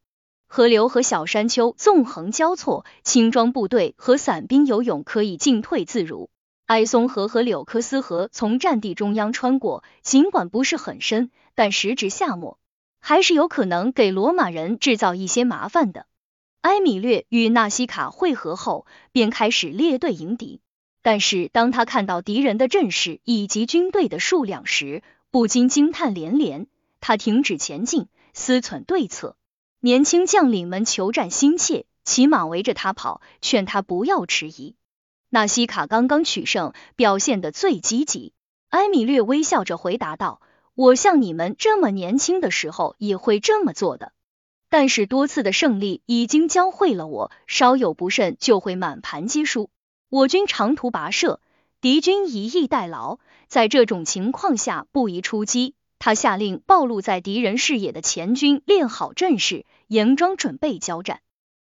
[0.48, 6.32] 河流和小山丘纵横交错，轻装部队和散兵游泳可以进退自如。
[6.68, 12.60] 埃松河和柳科斯河从战地中央穿过，尽管不是很深，但时值夏末，
[13.00, 16.08] 还是有可能给罗马人制造一些麻烦的。
[16.60, 20.60] 埃米略与纳西卡会合后，便开始列队迎敌。
[21.02, 26.68] 但是当他看到敌人的阵势以及军队的数量时，不禁惊叹连连。
[27.00, 29.38] 他停止前进，思忖对策。
[29.80, 34.76] 年轻将领们求战心切，骑马围着他跑，劝他不要迟疑。
[35.30, 38.34] 纳西卡刚刚取胜，表现的最积极。
[38.70, 40.42] 埃米略微笑着回答道
[40.74, 44.14] ：“我像你们这么年轻的时候也会这么做的。”
[44.70, 49.70] 但是多次的胜利已经教会了我，稍有不慎就会满盘皆输。
[50.10, 51.40] 我军长途跋涉，
[51.80, 55.76] 敌军以逸待劳，在这种情况下不宜出击。
[56.00, 61.18] 他下令暴露在敌人视野的前军练好阵势，严装准备交战；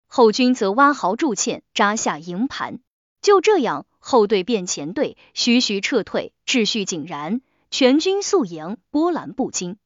[0.07, 2.79] 后军则挖壕筑堑，扎下营盘。
[3.21, 9.77] 就这样，后队变前队，徐徐撤退，秩序井然，全军宿营，波澜不惊。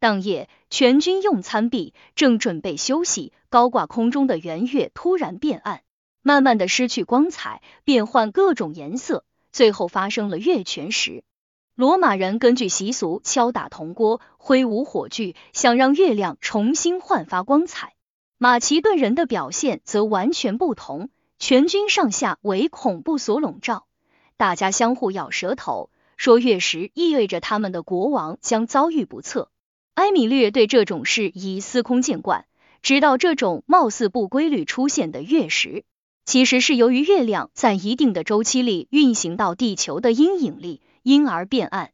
[0.00, 5.82] 当夜，全军用餐毕，正准备休息，高挂空中的圆月突然变暗，
[6.22, 11.24] 慢慢的失去光彩，变换各种颜色，最后发生了月全食。
[11.74, 17.94] 罗马人根据习俗敲打铜锅，挥舞火炬，想让月亮重新焕发光彩。
[18.38, 23.86] 马其顿人的表现则完全不同，全军上下为恐怖所笼罩，
[24.36, 29.48] 大家相互咬舌头，说月食意味着他们的国王将遭遇不测。
[29.94, 32.46] 埃米略对这种事已司空见惯，
[32.82, 35.84] 知道这种貌似不规律出现的月食，
[36.24, 41.92] 其实是由于月亮在一定的周期里运行到地球的阴影里，因而变暗。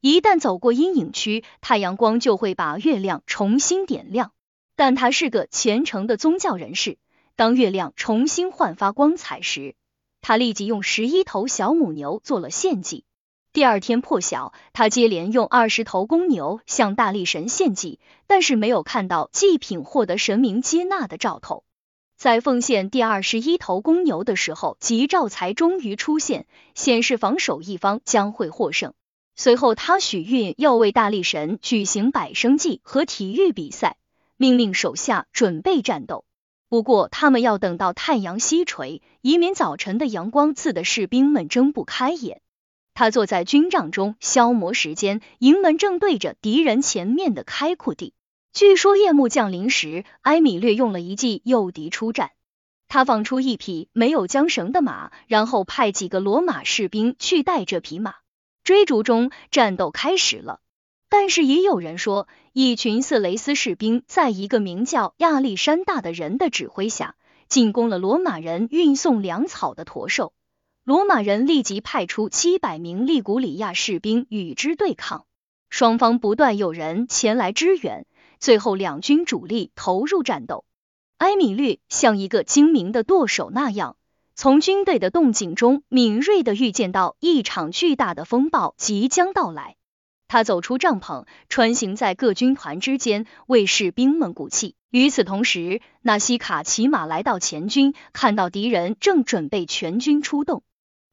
[0.00, 4.32] 一旦走过阴影区，太阳光就会把月亮重新点亮。
[4.74, 6.98] 但他是个虔诚的宗教人士，
[7.36, 9.74] 当月亮重新焕发光彩时，
[10.22, 13.04] 他立即用十一头小母牛做了献祭。
[13.52, 21.62] 第二天破晓，他接连用二十头公牛向大力神献祭，但是没有看到祭品获得神明接纳的兆头。
[22.16, 28.94] 在奉献第二十一头公牛的时候，吉兆才终于出现，显示防守一方将会获胜。
[29.34, 33.98] 随后，他许愿要为大力神举行百生祭和体育比赛，
[34.38, 36.24] 命令手下准备战斗。
[36.68, 42.40] 不过，他们要等到太阳西垂，以免早晨的阳光刺得士兵们睁不开眼。
[42.92, 48.14] 他坐在军帐中消磨时间，营门正对着敌人前面的开阔地。
[48.52, 52.30] 据说夜幕降临时，埃米略用了一计诱敌出战。
[52.88, 58.14] 他放出一匹没有缰绳的马，然后派几个罗马士兵去带这匹马。
[58.64, 60.60] 追逐中，战斗开始了。
[61.08, 67.14] 但是也有人说，一群色雷斯士兵在一个名叫亚历山大的人的指挥下，
[67.48, 70.32] 进攻了罗马人运送粮草的驼兽。
[70.84, 75.26] 罗马人立即派出七百名利古里亚士兵与之对抗，
[75.70, 78.06] 双方不断有人前来支援，
[78.38, 80.64] 最后两军主力投入战斗。
[81.18, 83.96] 埃米略像一个精明的舵手那样，
[84.34, 89.76] 从军队的动静中敏锐的预见到一场巨大的风暴即将到来。
[90.28, 94.74] 他走出帐篷，穿行在各军团之间，为士兵们鼓气。
[94.90, 100.62] 与此同时，纳西卡骑马来到前军，看到敌人正准备全军出动。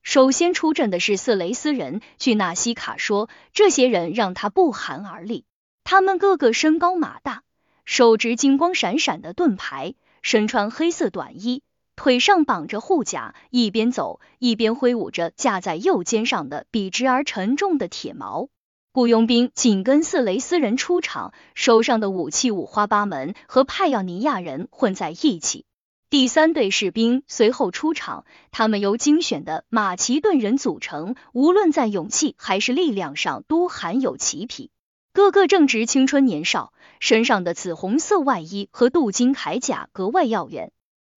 [0.01, 2.01] 首先出阵的是色雷斯人。
[2.17, 5.45] 据纳西卡说，这些人让他不寒而栗。
[5.83, 7.43] 他们个个身高马大，
[7.85, 11.61] 手执金光闪闪的盾牌，身穿黑色短衣，
[11.95, 18.49] 腿上绑着护甲，一边走一边挥舞着架在右肩上的笔直而沉重的铁矛。
[18.95, 25.65] 雇佣兵紧跟色雷斯人出场，手上的武器五花八门，和派奥尼亚人混在一起。
[26.11, 34.69] 第三队士兵随后出场，他们由精选的马其顿人组成，无论在勇气还是力量上都含有齐匹，
[35.11, 40.71] 个个正值青春年少，身上的紫红色外衣和镀金铠甲格外耀眼。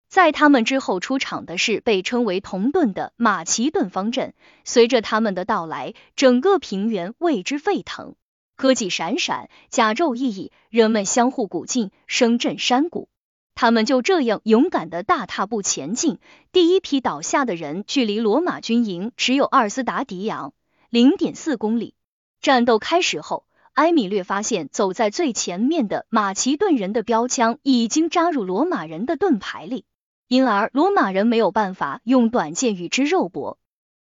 [0.09, 4.33] 在他们之后出场的是被称为铜盾的马其顿方阵，
[4.63, 8.15] 随着他们的到来，整个平原为之沸腾，
[8.55, 13.09] 科技闪闪，甲胄熠熠，人们相互鼓劲，声震山谷。
[13.53, 16.19] 他们就这样勇敢的大踏步前进。
[16.51, 20.53] 第一批倒下的人距离罗马军营只有二斯达迪昂
[20.89, 21.95] 零点四公里。
[22.39, 29.85] 战斗开始后，埃米略发现走在最前面的马其顿人的标枪已经扎入罗马人的盾牌里，
[30.27, 33.57] 因而罗马人没有办法用短剑与之肉搏。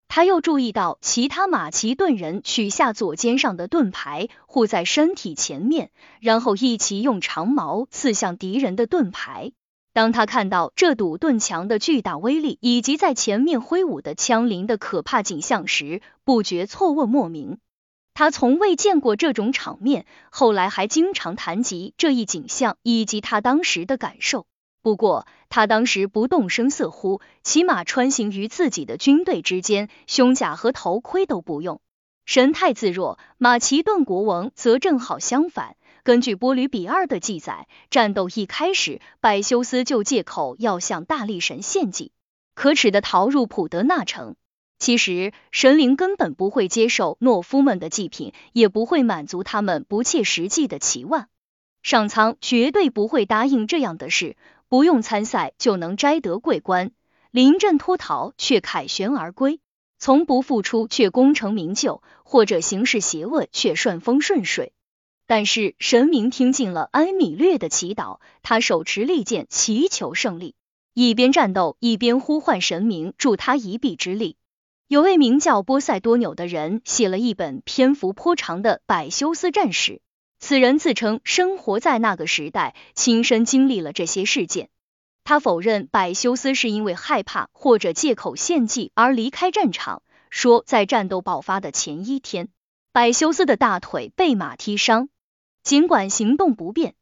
[0.07, 9.51] 他又注意到其他马其顿人取下左肩上的盾牌，护在身体前面，然后一起用长矛刺向敌人的盾牌。
[9.93, 17.59] 当他看到这堵盾墙的巨大威力，以及在前面挥舞的枪林的可怕景象时，不觉错愕莫名。
[18.13, 24.45] 他从未见过这种场面，后来还经常谈及这一景象以及他当时的感受。
[24.85, 31.81] 不过，他当时不动声色乎，骑马穿行于自己的军队之间，胸甲和头盔都不用，
[32.27, 33.17] 神态自若。
[33.39, 35.75] 马其顿国王则正好相反。
[36.03, 42.11] 根据波吕比二的记载，战斗一开始，百修斯就借口要向大力神献祭，
[42.53, 44.35] 可耻的逃入普德纳城。
[44.77, 51.27] 其实神灵根本不会接受懦夫们的祭品，也不会满足他们不切实际的期望。
[51.81, 54.37] 上苍绝对不会答应这样的事，
[54.75, 56.91] 不用参赛就能摘得桂冠，
[57.31, 59.61] 临阵脱逃却凯旋而归，
[59.99, 64.73] 从不付出却功成名就，或者行事邪恶却顺风顺水。
[65.27, 70.55] 但是神明听进了埃米略的祈祷，他手持利剑祈求胜利，
[70.93, 74.35] 一边战斗一边呼唤神明助他一臂之力。
[74.89, 80.01] 有位名叫波塞多纽的人写了一本篇幅颇长的百修斯战史。
[80.39, 84.69] 此人自称生活在那个时代，亲身经历了这些事件。
[85.23, 92.49] 他否认百修斯是因为害怕或者借口献祭而离开战场，说在战斗爆发的前一天，
[92.91, 95.09] 百修斯的大腿被马踢伤，
[95.63, 96.93] 尽管行动不便，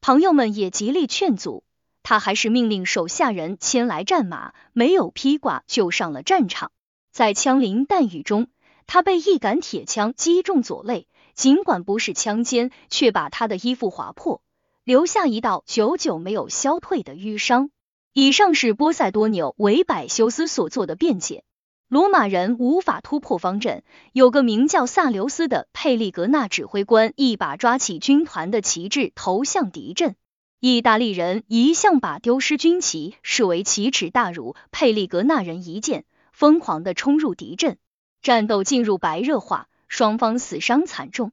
[0.00, 1.62] 朋友们也极力劝阻，
[2.02, 6.72] 他还是命令手下人牵来战马，没有披挂就上了战场。
[7.12, 8.48] 在枪林弹雨中，
[8.88, 11.06] 他被一杆铁枪击中左肋，
[11.38, 14.42] 尽管不是枪尖，却把他的衣服划破，
[14.82, 17.70] 留下一道久久没有消退的淤伤。
[18.12, 21.44] 以上是波塞多纽维百修斯所做的辩解。
[21.86, 30.16] 罗马人无法突破方阵，有个名叫萨留斯的佩利格纳指挥官一把抓起军团的旗帜投向敌阵。
[30.58, 36.04] 意大利人一向把丢失军旗视为奇耻大辱，佩利格纳人一见。
[36.32, 37.78] 疯狂的冲入敌阵，
[38.22, 41.32] 战斗进入白热化，双方死伤惨重。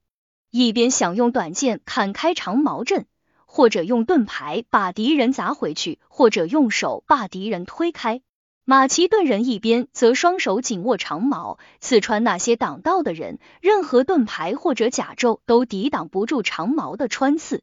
[0.50, 3.06] 一边想用短剑砍开长矛阵，
[3.46, 8.22] 或者用盾牌把敌人砸回去，或者用手把敌人推开。
[8.64, 13.38] 马其顿人一边则双手紧握长矛，刺穿那些挡道的人。
[13.62, 17.62] 任何盾牌或者甲胄都抵挡不住长矛的穿刺。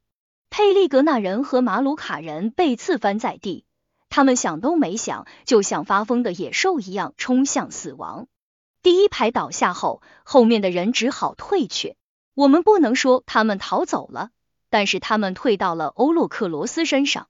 [0.48, 3.64] 佩利格纳人和马鲁卡人被刺翻在地。
[4.10, 8.28] 他们想都没想，就像发疯的野兽一样冲向死亡。
[8.82, 11.96] 第一排倒下后，后面的人只好退却。
[12.34, 14.30] 我们不能说他们逃走了，
[14.70, 17.28] 但是他们退到了欧洛克罗斯身上。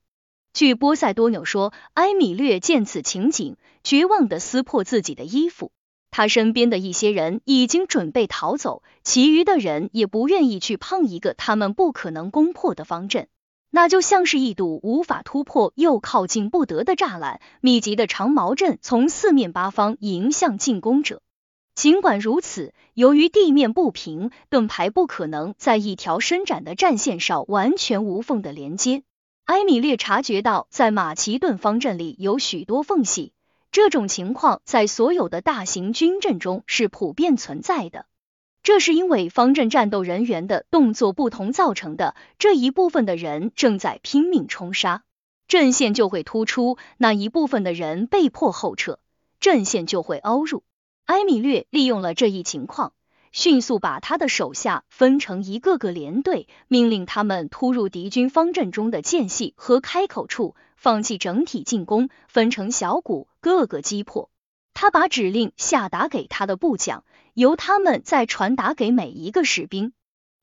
[0.53, 5.71] 据波塞多纽说，埃米略见此情景，绝望的撕破自己的衣服。
[6.09, 13.27] 他身边的一些人已经准备逃走，其余的人也不愿意去碰一个他们不可能攻破的方阵。
[13.69, 21.21] 那就像是一堵无法突破又靠近不得的栅栏，密集的长矛阵从四面八方迎向进攻者。
[21.75, 29.01] 尽管如此，由于地面不平，盾牌不可能在一条伸展的战线上完全无缝的连接。
[29.45, 33.33] 埃米略察觉到，在马其顿方阵里有许多缝隙，
[33.71, 38.05] 这种情况在所有的大型军阵中是普遍存在的。
[38.61, 42.15] 这是因为方阵战斗人员的动作不同造成的。
[42.37, 45.03] 这一部分的人正在拼命冲杀，
[45.47, 48.99] 阵线就会突出；那一部分的人被迫后撤，
[49.41, 50.63] 阵线就会凹入。
[51.05, 52.93] 埃米略利用了这一情况，
[53.31, 64.29] 迅速把他的手下分成一个个连队，命令他们突入敌军方阵中的间隙和开口处，放弃整体进攻，分成小股，各个击破。
[64.73, 67.03] 他把指令下达给他的部将。
[67.33, 69.91] 由他们再传达给每一个士兵，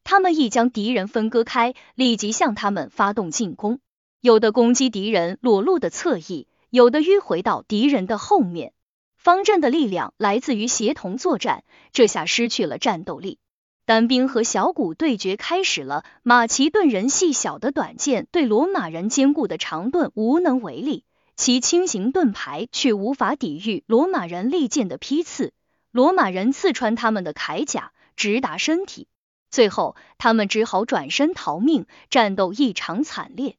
[0.02, 3.78] 他们亦将敌人分割开，立即向他们发动进攻。
[4.20, 8.72] 有的攻击敌人裸露的侧翼，有的迂回到敌人的后面。
[9.20, 11.62] 方阵的力量来自于协同作战，
[11.92, 13.38] 这下失去了战斗力。
[13.84, 16.06] 单兵和小股对决开始了。
[16.22, 21.04] 马其顿人细小的短剑对罗马人坚固的长盾无能为力，
[21.36, 25.52] 其轻型盾牌却无法抵御罗马人利剑的劈刺。
[25.90, 29.06] 罗马人刺穿他们的铠甲，直达身体，
[29.50, 31.84] 最后他们只好转身逃命。
[32.08, 33.58] 战斗异常惨烈。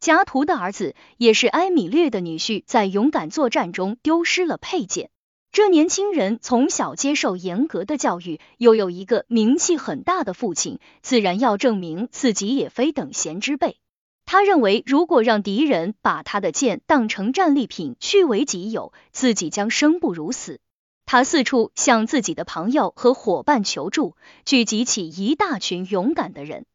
[0.00, 5.10] 加图的儿子，也是埃米略的女婿，在勇敢作战中丢失了佩剑。
[5.50, 13.78] 这年轻人从小接受严格的教育，又有一个名气很大的父亲，自然要证明自己也非等闲之辈。
[14.24, 20.60] 他认为，如果让敌人把他的剑当成战利品据为己有，自己将生不如死。
[21.06, 26.66] 他四处向自己的朋友和伙伴求助，聚集起一大群勇敢的人。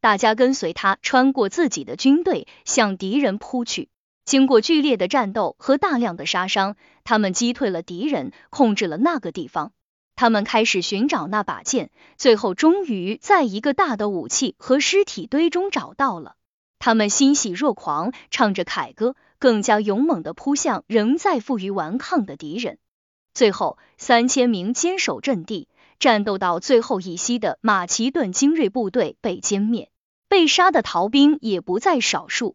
[0.00, 3.88] 大家跟随他穿过自己的军队，向敌人扑去。
[4.24, 9.72] 经过剧烈的战斗和大量的杀伤，他们击退了敌人，控制了那个地方。
[10.14, 16.34] 他们开始寻找那把剑，最后终于在一个大的武器和尸体堆中找到了。
[16.78, 22.78] 他们欣喜若狂，唱着凯歌，更加勇猛的扑向仍在负隅顽抗的敌人。
[23.32, 25.68] 最后，三千名坚守阵地。
[25.98, 29.90] 战斗到最后一息的马其顿精锐部队被歼灭，
[30.28, 32.54] 被杀的逃兵也不在少数。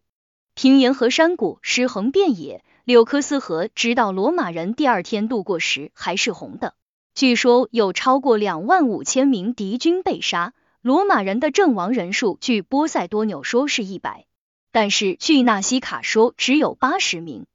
[0.54, 6.74] 平原和山谷尸横遍野，柳科斯河直到罗马人第二天渡过时还是红的。
[7.14, 14.26] 据说有超过两万五千名敌军被杀，罗马人的阵亡人数据波塞多纽说是一百，
[14.72, 17.46] 但是据纳西卡说只有八十名。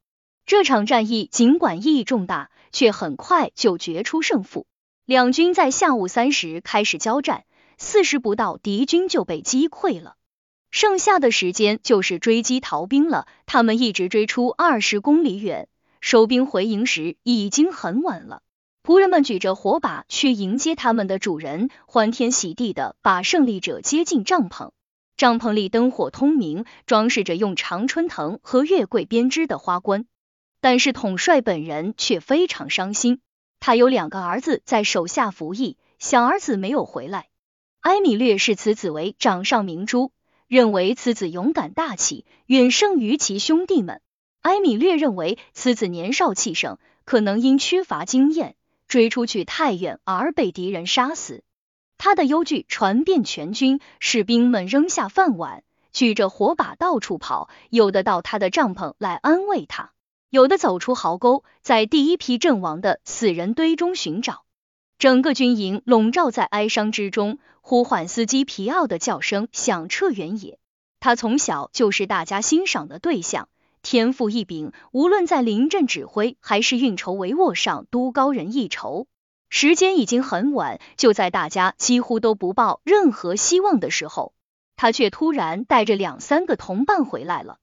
[0.45, 4.67] 这场战役尽管意义重大，却很快就决出胜负。
[5.09, 7.43] 两军在下午三时开始交战，
[7.79, 10.13] 四时不到，敌军就被击溃了。
[10.69, 13.25] 剩下的时间就是追击逃兵了。
[13.47, 15.67] 他们一直追出二十公里远，
[15.99, 18.43] 收兵回营时已经很晚了。
[18.83, 24.69] 仆人们举着火把去迎接他们的主人，欢天喜地的把胜利者接进帐篷。
[25.17, 30.05] 帐篷里灯火通明，装饰着用常春藤和月桂编织的花冠。
[30.61, 33.21] 但是统帅本人却非常伤心。
[33.59, 37.27] 他有两个儿子在手下服役，小儿子没有回来。
[37.81, 40.11] 埃米略视此子为掌上明珠，
[40.47, 44.01] 认为此子勇敢大气，远胜于其兄弟们。
[44.41, 48.55] 埃米略认为此子年少气盛，可能因缺乏经验，
[48.87, 51.43] 追出去太远而被敌人杀死。
[51.97, 59.91] 他的忧惧传遍全军，士兵们扔下饭碗，举着火把到处跑，有的到他的帐篷来安慰他。
[60.29, 64.43] 有的走出壕沟，在第一批阵亡的死人堆中寻找。
[64.99, 70.59] 整个军营笼罩在哀伤之中，呼唤司机皮奥的叫声响彻原野。
[70.99, 73.49] 他从小就是大家欣赏的对象，
[73.81, 79.07] 天赋异禀，无论在临阵指挥还是运筹帷幄上都高人一筹。
[79.49, 84.33] 时间已经很晚，就在大家几乎都不抱任何希望的时候，
[84.75, 87.57] 他却突然带着两三个同伴回来了。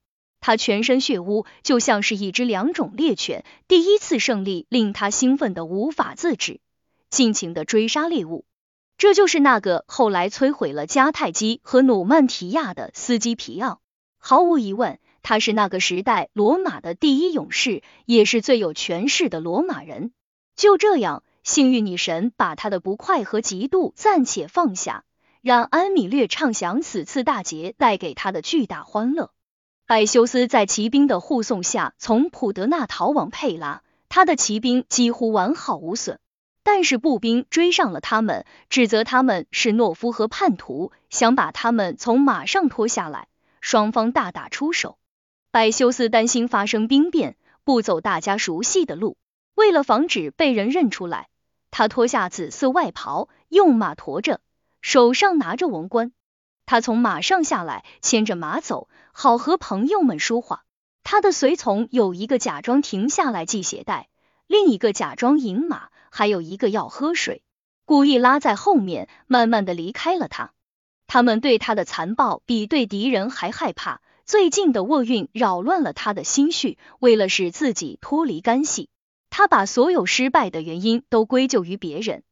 [0.46, 3.44] 他全身血污，就像是一只两种猎犬。
[3.66, 6.60] 第一次胜利令他兴奋的无法自制，
[7.10, 8.44] 尽情的追杀猎物。
[8.96, 13.80] 这就是那个后来摧毁了迦太基和努曼提亚的斯基皮奥。
[14.18, 20.12] 毫无疑问，他是那个时代罗马的第一勇士，也是最有权势的罗马人。
[20.54, 25.02] 就这样，幸运女神把他的不快和嫉妒暂且放下，
[25.42, 29.32] 让安米略畅想此次大捷带给他的巨大欢乐。
[29.86, 36.18] 艾修斯在骑兵的护送下从普德纳逃往佩拉，他的骑兵几乎完好无损。
[36.64, 43.28] 但是步兵追上了他们，指责他们是懦夫和叛徒，想把他们从马上拖下来。
[43.60, 44.98] 双方大打出手。
[45.52, 49.16] 艾修斯担心发生兵变，不走大家熟悉的路。
[49.54, 51.28] 为了防止被人认出来，
[51.70, 54.40] 他脱下紫色外袍，用马驮着，
[54.82, 56.10] 手上拿着王冠。
[56.66, 60.64] 他从马上下来，牵着马走，好和朋友们说话。
[61.04, 64.08] 他的随从有一个假装停下来系鞋带，
[64.48, 67.44] 另一个假装引马，还有一个要喝水，
[67.84, 70.50] 故意拉在后面，慢慢的离开了他。
[71.06, 74.02] 他们对他的残暴比对敌人还害怕。
[74.24, 78.88] 最近的厄运扰乱了他的心绪，为了使自己脱离干系，
[79.30, 82.24] 他把所有失败的原因都归咎于别人。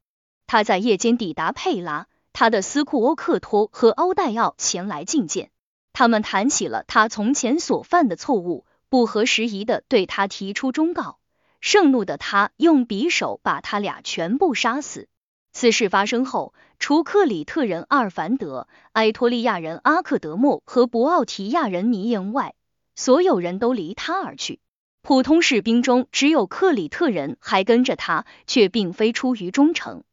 [0.45, 2.07] 他在夜间抵达佩拉。
[2.37, 5.51] 他的斯库欧克托和欧代奥前来觐见，
[5.93, 11.17] 他们谈起了他从前所犯的错误，不合时宜的对他提出忠告。
[11.61, 15.07] 盛怒的他用匕首把他俩全部杀死。
[15.53, 22.53] 此事发生后，除克里特人阿尔凡德、埃托利亚人阿克德莫和博奥提亚人尼延外，
[22.97, 24.59] 所有人都离他而去。
[25.01, 30.03] 普通士兵中只有克里特人还跟着他，却并非出于忠诚。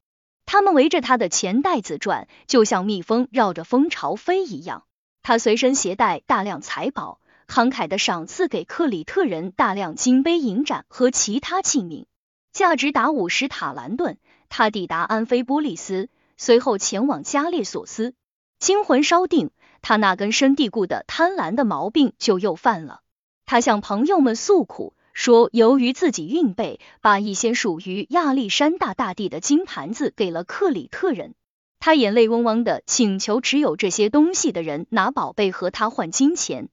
[0.53, 4.85] 他们围着他的钱袋子转，就像蜜蜂绕着蜂巢飞一样。
[5.23, 12.05] 他随身携带大量财宝，慷慨的赏赐给克里特人大量金杯银盏和其他器皿，
[12.53, 14.19] 价值达五十塔兰顿。
[14.51, 18.13] 他抵达安菲波利斯，随后前往加列索斯。
[18.59, 23.01] 惊魂稍定，他那根深蒂固的贪婪的毛病就又犯了。
[23.47, 24.93] 他向朋友们诉苦。
[25.13, 31.35] 说，由于自己运备，把一些属于亚历山大大帝的金盘子给了克里特人，
[31.79, 36.69] 他眼泪汪汪的请求持有这些东西的人拿宝贝和他换金钱。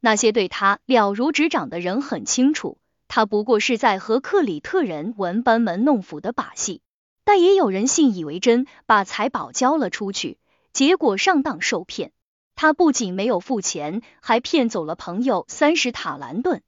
[0.00, 2.78] 那些对他了如指掌的人很清楚，
[3.08, 6.82] 他不过是在和克里特人玩班门弄斧的把戏。
[7.24, 10.38] 但也有人信以为真，把财宝交了出去，
[10.72, 12.12] 结果上当受骗。
[12.54, 16.62] 他不仅没有付钱，还骗走了朋友三十塔兰顿。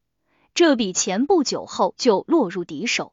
[0.54, 3.12] 这笔钱不久后就落入敌手。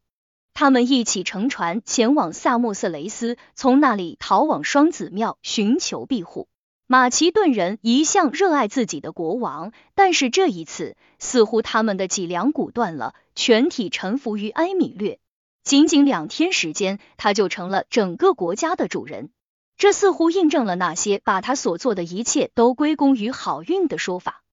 [0.53, 6.47] 他们一起乘船前往萨莫色雷斯，从那里逃往双子庙寻求庇护。
[6.87, 15.19] 马其顿人一向热爱自己的国王，但是这一次似乎他们的脊梁骨断了，全体臣服于埃米略。
[15.63, 19.29] 仅仅两天时间，他就成了整个国家的主人。
[19.75, 24.43] 这似乎印证了那些把他所做的一切都归功于好运的说法。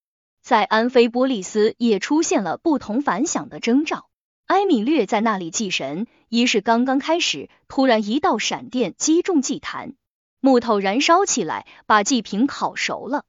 [0.44, 4.10] 在安菲波利斯也出现了不同凡响的征兆。
[4.44, 9.94] 埃米略在那里祭神，仪式刚刚开始，突然一道闪电击中祭坛，
[10.40, 13.24] 木头燃烧起来，把祭品烤熟了。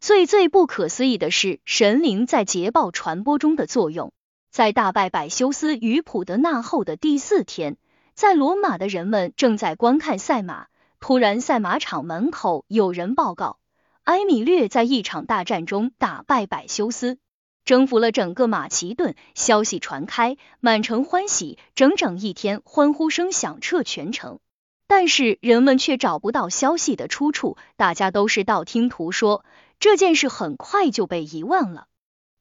[0.00, 4.14] 最最不可思议的是，神灵在捷报传播中的作用。
[4.50, 7.76] 在大拜百修斯与普德纳后的第四天，
[8.14, 13.58] 在罗马的人们正在观看赛马，突然赛马场门口有人报告，
[14.04, 17.16] 埃米略在一场大战中打败百修斯，
[17.64, 19.16] 征服了整个马其顿。
[19.34, 24.40] 消息传开，满城欢喜，整整一天欢呼声响彻全城。
[24.86, 29.42] 但是人们却找不到消息的出处，大家都是道听途说，
[29.80, 31.86] 这件事很快就被遗忘了。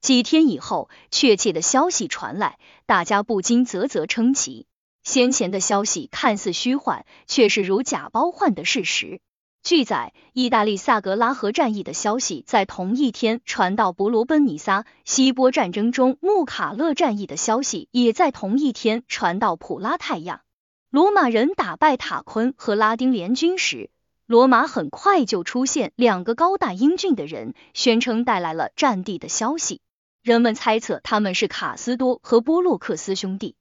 [0.02, 4.68] 几天以后，确切的消息传来，大家不禁啧啧称奇。
[5.02, 9.22] 先前的消息看似虚幻，却是如假包换的事实。
[9.64, 20.42] 据载，意大利萨格拉河战役的消息在同一天传到伯罗奔尼撒；希波战争中穆卡勒战役的消息也在同一天传到普拉泰亚。
[20.90, 23.90] 罗马人打败塔昆和拉丁联军时，
[24.26, 29.80] 罗马很快就出现两个高大英俊的人，宣称带来了战地的消息。
[30.22, 33.56] 人们猜测他们是卡斯多和波洛克斯兄弟。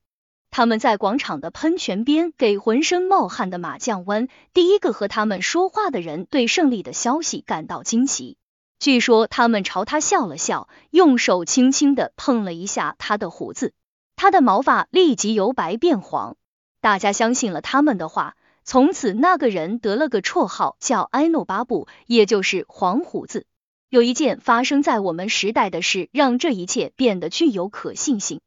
[0.52, 4.28] 他们在广场的喷泉边给浑身冒汗的马降温。
[4.52, 8.36] 第一个和他们说话的人对胜利的消息感到惊奇。
[8.78, 13.72] 据说他们朝他笑了笑，用手轻轻的碰了一下他的胡子，
[14.14, 16.36] 他的毛发立即由白变黄。
[16.82, 18.36] 大家相信了他们的话。
[18.64, 23.46] 从此，那个人得了个绰号叫埃诺巴布，也就是黄胡子。
[23.88, 28.40] 有一件发生在我们时代的事，让这一切变得具有可信性。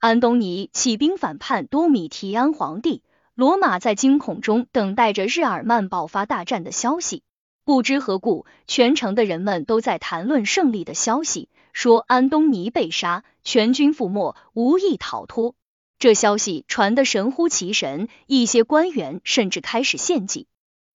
[0.00, 3.02] 安东尼起兵反叛多米提安皇帝，
[3.34, 7.24] 罗马在惊恐中等待着日耳曼爆发大战的消息。
[7.64, 15.56] 不知何故，全城的人们都在谈论胜利的消息，说安东尼被杀，全军覆没，无意逃脱。
[15.98, 20.46] 这消息传得神乎其神，一些官员甚至开始献祭。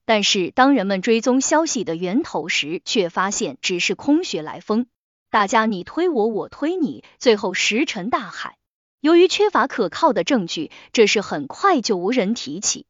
[0.05, 4.85] 但是，当人们追踪消息的源头时，却发现只是空穴来风。
[5.29, 8.55] 大家你推我，我推你，最后石沉大海。
[9.03, 12.85] 由于缺乏可靠的证据，这事很快就无人提起。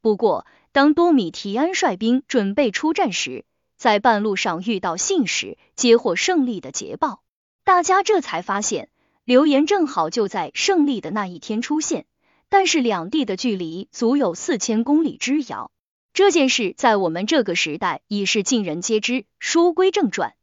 [0.00, 3.44] 不过，当多米提安率兵准备出战时，
[3.76, 7.20] 在半路上遇到信使，接获胜利的捷报。
[7.64, 8.90] 大家这才发现，
[9.24, 12.06] 流言正好就在胜利的那一天出现，
[12.48, 15.72] 但是两地的距离足有四千公里之遥。
[16.12, 19.24] 这件事在我们这个时代已是尽人皆知。
[19.40, 20.36] 书归正传，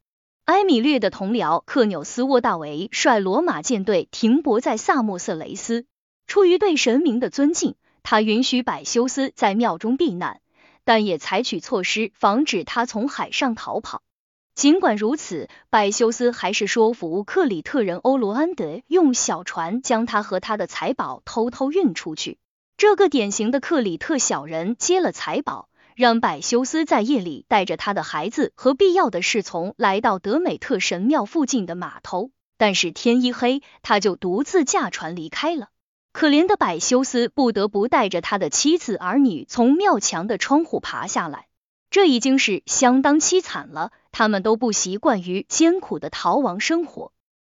[0.45, 5.85] 埃米略的同僚克纽斯沃大维率罗马舰队停泊在萨莫色雷斯。
[6.27, 10.41] 出于对神明的尊敬，他允许百修斯在庙中避难，
[10.83, 14.01] 但也采取措施防止他从海上逃跑。
[14.53, 22.37] 尽管如此，百修斯还是说服克里特人欧罗安德用小船将他和他的财宝偷偷运出去。
[22.75, 32.31] 这个典型的克里特小人接了财宝，让百修斯在夜里带着他的孩子和必要的侍从来到德美特神庙附近的码头。
[32.57, 35.69] 但是天一黑，他就独自驾船离开了。
[36.13, 41.47] 可怜的百修斯不得不带着他的妻子儿女从庙墙的窗户爬下来，
[41.89, 43.91] 这已经是相当凄惨了。
[44.11, 47.11] 他们都不习惯于艰苦的逃亡生活。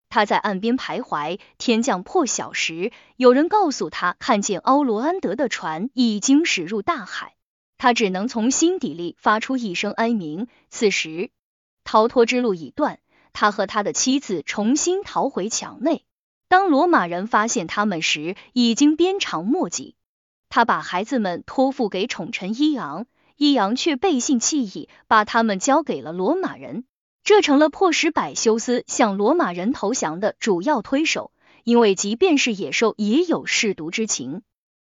[0.09, 7.35] 他在岸边徘徊，天降破晓时，有人告诉他看见欧罗安德的船已经驶入大海，
[7.77, 10.47] 他只能从心底里发出一声哀鸣。
[10.69, 11.29] 此时
[11.83, 12.99] 逃脱之路已断，
[13.33, 16.03] 他和他的妻子重新逃回墙内。
[16.49, 19.95] 当罗马人发现他们时，已经鞭长莫及。
[20.49, 23.05] 他把孩子们托付给宠臣伊昂，
[23.35, 26.85] 伊昂却背信弃义，把他们交给了罗马人。
[27.23, 31.33] 这成了迫使百修斯向罗马人投降的主要推手，
[31.65, 34.41] 因为即便是野兽也有舐犊之情。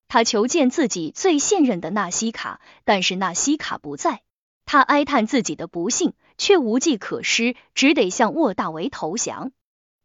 [0.08, 4.22] 他求见自己最信任的纳西卡，但是纳西卡不在。
[4.64, 9.52] 他哀叹自己的不幸，却无计可施，只得向沃大维投降。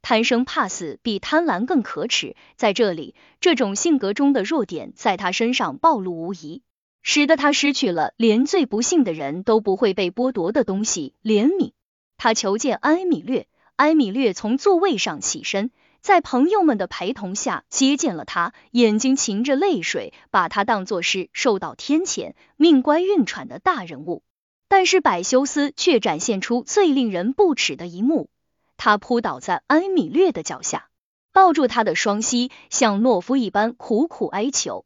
[0.01, 2.35] 贪生怕死比贪婪更可耻。
[2.57, 6.61] 在这里，这种性格中的弱点在他身上暴露无遗，
[7.01, 11.71] 使得他失去了连最不幸的人都不会被剥夺的东西——怜悯。
[12.17, 13.47] 他求见埃米略，
[13.77, 15.71] 埃米略从座位上起身，
[16.03, 24.21] 在朋友们的陪同下接见了他，眼睛噙着泪水，把他当作是受到天谴、命乖运喘的大人物。
[24.67, 28.29] 但是百修斯却展现出最令人不齿的一幕。
[28.75, 30.89] 他扑倒在埃米略的脚下，
[31.31, 34.83] 抱住他的双膝，像懦夫一般苦苦哀求。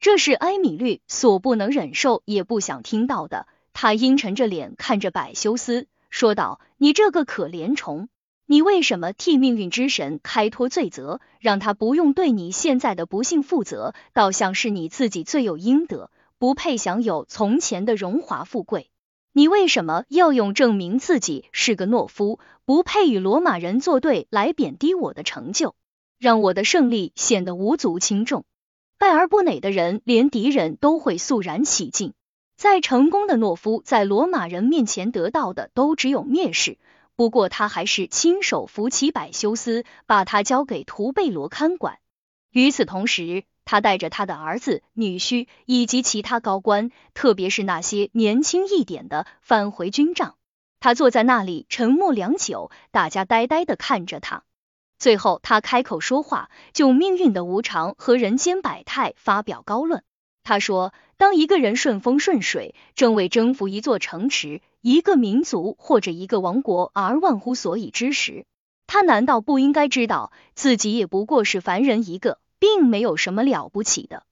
[0.00, 3.46] 这是埃米略所不能忍受也不想听到的。
[3.72, 8.08] 他阴沉着脸看着百修斯，说道：“你这个可怜虫，
[8.48, 13.92] 你为什么替命运之神开脱罪责，让他不用对你现在的不幸负责？
[14.12, 18.88] 倒像是你自己罪有应得，不配享有从前的荣华富贵。”
[19.34, 25.74] 你为什么要用证明自己是个懦夫，不配与罗马人作对来贬低我的成就，
[26.16, 28.44] 让我的胜利显得无足轻重？
[28.96, 32.12] 败而不馁的人，连敌人都会肃然起敬；
[32.56, 36.78] 再成功的懦夫，在罗马人面前得到的都只有蔑视。
[37.16, 41.98] 不过他还是亲手扶起百修斯，把他交给图贝罗看管。
[42.50, 50.36] 与此同时，他带着他的儿子、女婿以及其他高官，特别是那些年轻一点的，返回军帐。
[50.78, 54.44] 他坐在那里沉默良久，大家呆呆的看着他。
[54.98, 60.04] 最后，他开口说话，就命运的无常和人间百态发表高论。
[60.42, 68.44] 他说：“当一个人顺风顺水，正为征服一座城池、一个民族或者一个王国而忘乎所以之时，
[68.86, 74.24] 他难道不应该知道自己也不过是凡人一个？”并没有什么了不起的，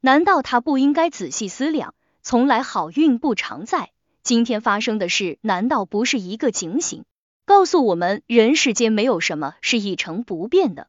[0.00, 1.94] 难道他不应该仔细思量？
[2.22, 3.90] 从来好运不常在，
[4.22, 7.04] 今天发生的事难道不是一个警醒，
[7.44, 10.88] 告诉我们人世间没有什么是一成不变的？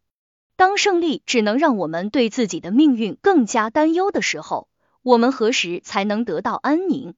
[0.55, 4.69] 当胜利只能让我们对自己的命运更加担忧的时候，
[5.07, 7.13] 我们何时才能得到安宁？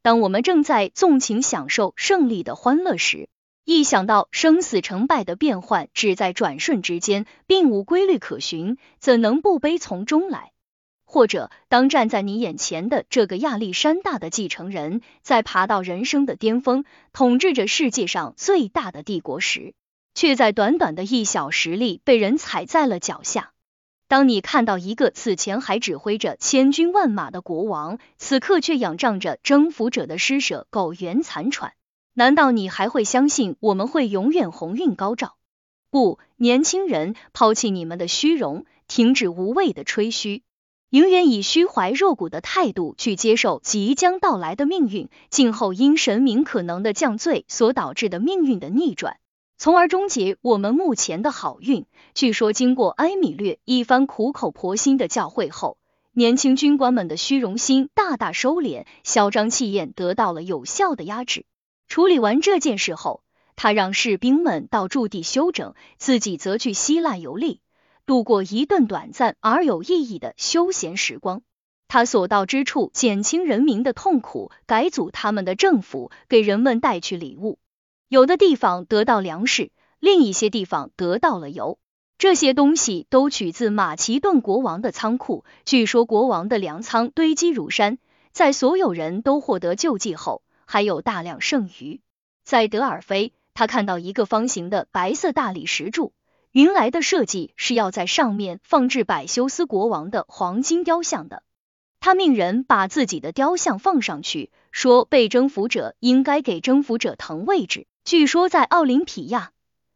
[0.00, 3.28] 当我们正在纵情享受胜利的欢乐时，
[3.66, 10.52] 一想到生死成败的变幻只在转瞬之间，并无规律可循，怎能不悲从中来？
[11.04, 19.74] 或者，当站在你眼前的这个亚历山大的继承人，在爬到人生的巅峰，统治着世界上最大的帝国时，
[20.14, 23.52] 却在短短的一小时里被人踩在了脚下；
[24.06, 31.72] 当你看到一个此前还指挥着千军万马的国王，此刻却仰仗着征服者的施舍苟延残喘。
[32.12, 35.36] 难道你还会相信我们会永远鸿运高照？
[35.90, 40.42] 不，年轻人，抛弃你们的虚荣，停止无谓的吹嘘，
[40.90, 49.16] 永远以虚怀若谷的态度去接受即将到来的命运，静候因神明可能的降罪所导致的命运的逆转，
[49.64, 51.86] 从而终结我们目前的好运。
[52.12, 55.78] 据说，经过埃米略一番苦口婆心的教诲后，
[56.12, 61.46] 年轻军官们的虚荣心大大收敛，嚣张气焰得到了有效的压制。
[61.88, 63.22] 处理完这件事后，
[63.56, 67.62] 他让士兵们到驻地休整，自己则去希腊游历，
[68.04, 71.40] 度过一顿短暂而有意义的休闲时光。
[71.88, 77.58] 他所到之处，减轻人民的痛苦，改组他们的政府，给人们带去礼物。
[78.08, 81.78] 有的地方得到粮食，另一些地方得到了油。
[82.18, 85.44] 这些东西都取自马其顿国王的仓库。
[85.64, 87.98] 据说国王的粮仓堆积如山，
[88.32, 90.42] 在所有人都获得救济后。
[90.66, 92.00] 还有大量剩余。
[92.42, 96.14] 在德尔菲，他看到一个方形的白色大理石柱，
[96.52, 101.42] 原来的设计是要在上面放置百修斯国王的黄金雕像的。
[102.00, 107.86] 他命人把自己的雕像放上去，说被征服者应该给征服者腾位置。
[108.04, 109.52] 据说在奥林匹亚，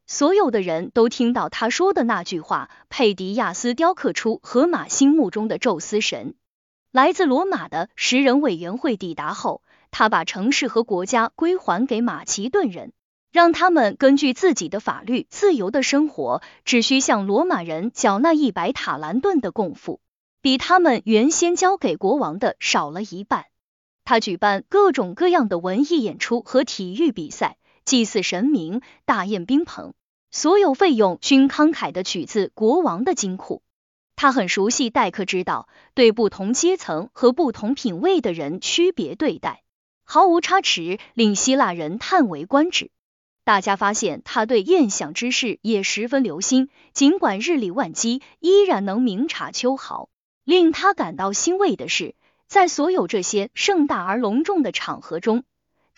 [0.07, 2.71] 所有的人都听到他说的那句话。
[2.89, 6.35] 佩迪亚斯雕刻出荷马心目中的宙斯神。
[6.91, 9.63] 来自罗马的十人委员会抵达后。
[9.91, 12.93] 他把城市和国家归还给马其顿人，
[13.31, 20.01] 让他们根据自己的法律自由的生活，只需向罗马人缴纳一百塔兰顿的贡赋，
[20.41, 23.47] 比他们原先交给国王的少了一半。
[24.05, 27.58] 他举办各种各样的文艺演出和体育比赛，
[27.89, 29.95] 祭祀神明，大宴宾朋，
[30.31, 33.63] 所有费用均慷慨的取自国王的金库。
[34.15, 39.63] 他很熟悉待客之道，对不同阶层和不同品味的人区别对待。
[40.05, 42.91] 毫无差池，令希腊人叹为观止。
[43.43, 50.11] 大家发现他对宴享之事也十分留心，尽管日理万机，依然能明察秋毫。
[50.45, 52.15] 令他感到欣慰的是，
[52.49, 55.45] 在所有这些盛大而隆重的场合中，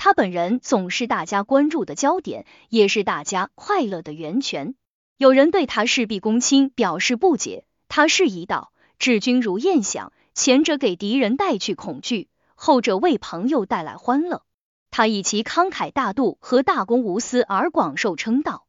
[0.02, 4.74] 他本人总是大家关注的焦点，也是大家快乐的源泉。
[5.18, 14.42] 有人对他事必躬亲表示不解，他示意道：“治军如燕想，前者给敌人带去恐惧，后者为朋友带来欢乐。
[14.90, 18.64] 他以其慷慨大度和大公无私而广受称道。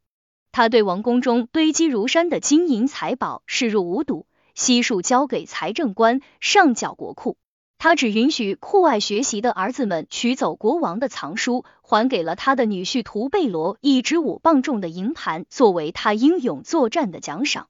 [0.52, 7.38] 他对王宫中堆积如山的金银财宝视若无睹，悉数交给财政官上缴国库。
[7.84, 17.70] 他只允许酷爱学习的儿子们取走国王的藏书，还给了他的女婿图贝罗一只五磅重的银盘，作为他英勇作战的奖赏。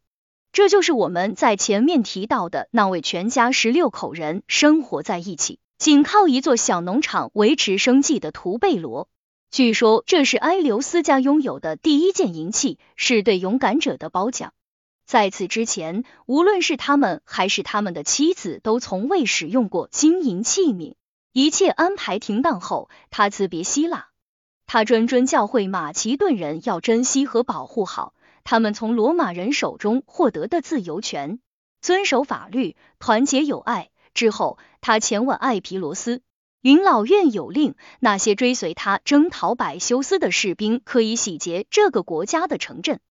[0.52, 5.60] 这就是我们在前面提到的那位全家十六口人生活在一起。
[5.78, 9.08] 仅靠一座小农场维持生计的图贝罗，
[9.50, 14.52] 据说这是埃留斯家拥有的第一件银器，是对勇敢者的褒奖。
[15.12, 20.96] 在此之前，无论是他们还是他们的妻子，都从未使用过金银器皿。
[21.34, 24.08] 一切安排停当后，他辞别希腊，
[24.68, 28.14] 他谆谆教诲马其顿人要珍惜和保护好
[28.46, 31.42] 他们从罗马人手中获得的自由权，
[31.82, 33.90] 遵守法律，团结友爱。
[34.14, 36.22] 之后，他前往艾皮罗斯，
[36.62, 43.02] 云老院有令，那些追随他征讨百修斯的士兵可以洗劫这个国家的城镇。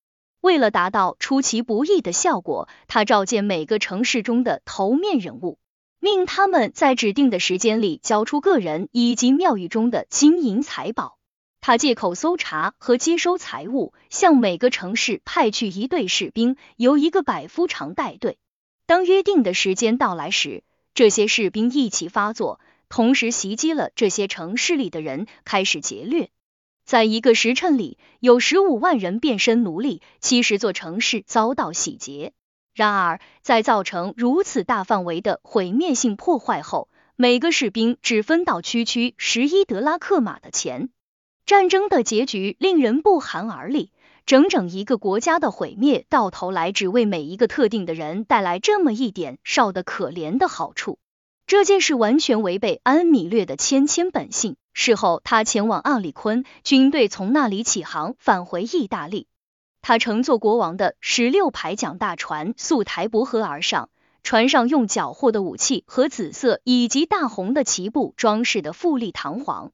[0.41, 5.59] 为了达到出其不意的效果，他召见每个城市中的头面人物，
[5.99, 11.18] 命他们在指定的时间里交出个人以及庙宇中的金银财宝。
[11.61, 18.38] 他借口搜查和接收财物，向每个城市派去一队士兵，由一个百夫长带队。
[18.86, 20.64] 当约定的时间到来时，
[20.95, 26.30] 这些士兵一起发作，同时袭击了这些城市里的人，开始劫掠。
[26.91, 32.32] 在一个时辰里，有十五万人变身奴隶，七十座城市遭到洗劫。
[32.74, 40.88] 然而，在造成如此大范围的毁灭性破坏后，每个士兵只分到区区十一德拉克马的钱。
[41.47, 43.93] 战争的结局令人不寒而栗。
[44.26, 50.99] 整整一个国家的毁灭，到头来只为每一个特定的人带来这么一点少得可怜的好处。
[51.47, 54.57] 这件事完全违背安米略的谦谦本性。
[54.73, 59.27] 事后，他前往阿里昆，军队从那里起航返回意大利。
[59.83, 63.89] 他乘坐国王的十六排桨大船溯台伯河而上，
[64.23, 69.73] 船上用缴获的武器和紫色以及大红的旗布装饰的富丽堂皇。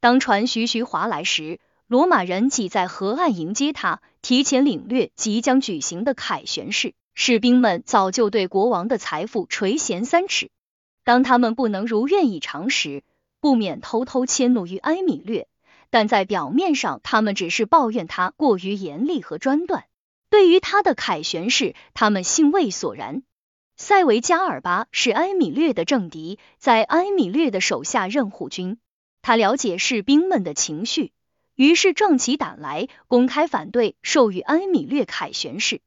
[0.00, 6.94] 当船徐徐划来时，罗马人挤在河岸迎接他，提前领略即将举行的凯旋式。
[7.14, 10.50] 士兵们早就对国王的财富垂涎三尺。
[11.02, 13.02] 当他们不能如愿以偿时，
[13.40, 15.48] 不免偷偷迁怒于埃米略。
[15.90, 19.84] 但在表面上，他们只是抱怨他过于严厉和专断。
[20.28, 23.22] 对于他的凯旋式，他们兴味索然。
[23.76, 28.78] 塞维加尔巴是埃米略的政敌，在埃米略的手下任护军。
[29.22, 31.12] 他了解士兵们的情绪。
[31.54, 35.80] 于是壮起胆来，公开反对授予埃米略凯旋式。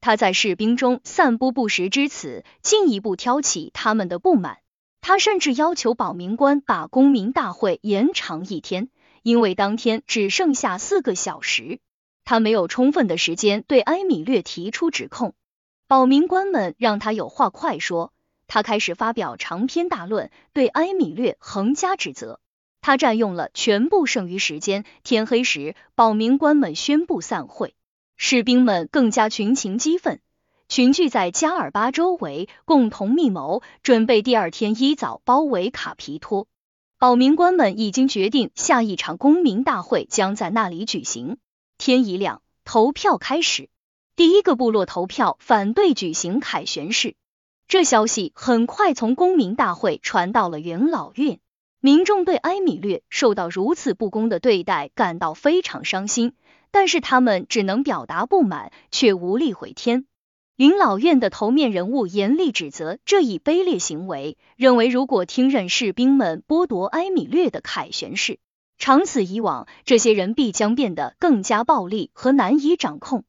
[0.00, 4.58] 他在士兵中散布不实之词，进一步挑起他们的不满。
[5.06, 8.88] 他甚至要求保民官把公民大会延长一天，
[9.22, 11.78] 因为当天只剩下四个小时，
[12.24, 15.34] 他没有充分的时间对埃米略提出指控。
[15.86, 18.14] 保民官们让他有话快说，
[18.46, 22.40] 他开始发表长篇大论，对埃米略横加指责。
[22.80, 24.86] 他占用了全部剩余时间。
[25.02, 27.74] 天黑时，保民官们宣布散会，
[28.16, 30.20] 士兵们更加群情激愤，
[30.68, 36.46] 群聚在加尔巴周围，共同密谋，准备第二天一早包围卡皮托。
[36.98, 41.36] 保民官们已经决定，下一场公民大会将在那里举行。
[41.76, 43.68] 天一亮，投票开始。
[44.16, 47.14] 第一个部落投票反对举行凯旋式。
[47.68, 51.40] 这消息很快从公民大会传到了元老院。
[51.80, 56.32] 民众对埃米略受到如此不公的对待感到非常伤心，
[56.70, 60.06] 但是他们只能表达不满，却无力回天。
[60.56, 68.38] 云老院的头面人物严厉指责这一卑劣行为，认为如果听任士兵们剥夺埃米略的凯旋式，
[68.78, 73.24] 长此以往，这些人必将变得更加暴力和难以掌控。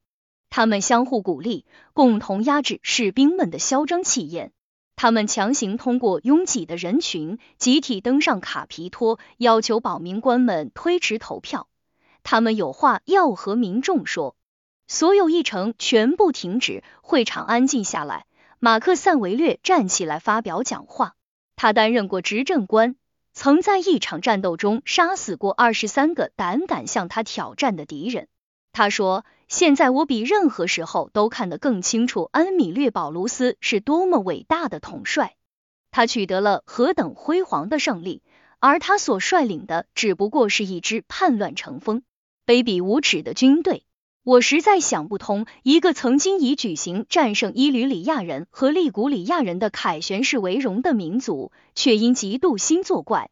[0.51, 4.51] 他们相互鼓励，共同压制士兵们的嚣张气焰。
[4.95, 11.67] 他们强行通过拥挤的人群，集体登上卡皮托，要求保民官们推迟投票。
[12.21, 14.35] 他们有话要和民众说。
[14.87, 18.25] 所有议程全部停止，会场安静下来。
[18.59, 21.15] 马克·萨维略站起来发表讲话。
[21.55, 22.95] 他担任过执政官，
[23.33, 28.27] 曾在一场战斗中杀死过二十三个胆敢向他挑战的敌人。
[28.71, 29.25] 他说。
[29.47, 35.35] 现在我比任何时候都看得更清楚，安米略·保卢斯是多么伟大的统帅，
[35.91, 38.23] 他取得了何等辉煌的胜利，
[38.59, 42.01] 而他所率领的只不过是一支叛乱成风、
[42.47, 43.85] 卑鄙无耻的军队。
[44.25, 53.29] 我实在想不通，一个曾经以举行战胜伊吕里亚人和利古里亚人的凯旋式为荣的民族，却因嫉妒心作怪，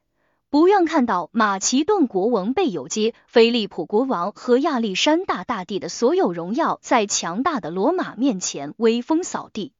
[0.51, 9.73] 不愿看到马其顿国王被有接菲利普国王和亚历山大大帝的所有荣耀，在强大的罗马面前威风扫地。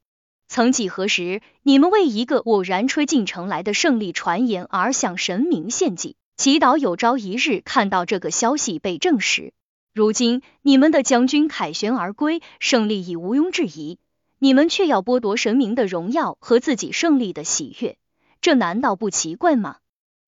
[0.47, 9.53] 曾几何时，你们为一个偶然吹进城来的胜利传言而向神明献祭，祈祷有朝一日看到这个消息被证实。
[9.93, 13.99] 如今你们的将军凯旋而归，胜利已毋庸置疑，
[14.39, 17.95] 你们却要剥夺神明的荣耀和自己胜利的喜悦，
[18.41, 19.77] 这难道不奇怪吗？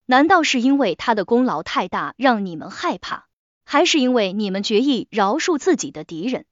[0.06, 3.26] 难道是因为他的功劳太大让你们害怕，
[3.64, 6.46] 还是因为你们决意饶恕自己的敌人？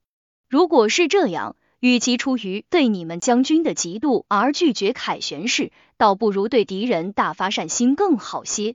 [0.48, 8.74] 如果是这样，与其出于对你们将军的嫉妒而拒绝凯旋式，倒不如对敌人大发善心更好些。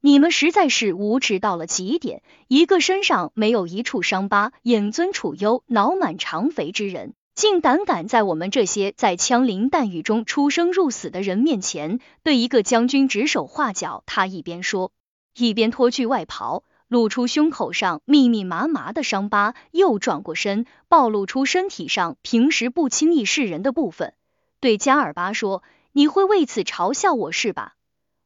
[0.00, 2.22] 你们实在是无耻到了极点！
[2.46, 14.04] 一个身上没有一处伤疤、眼尊处优、脑满肠肥之人，竟胆敢在我们这些在枪林弹雨中出生入死的人面前，对一个将军指手画脚。
[14.06, 14.92] 他一边说，
[15.36, 24.14] 一边脱去外袍，露出胸口上密密麻麻的伤疤，又转过身，暴露出身体上平时不轻易示人的部分，
[24.60, 27.74] 对加尔巴说：“你会为此嘲笑我是吧？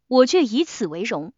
[0.07, 1.33] 我却以此为荣。”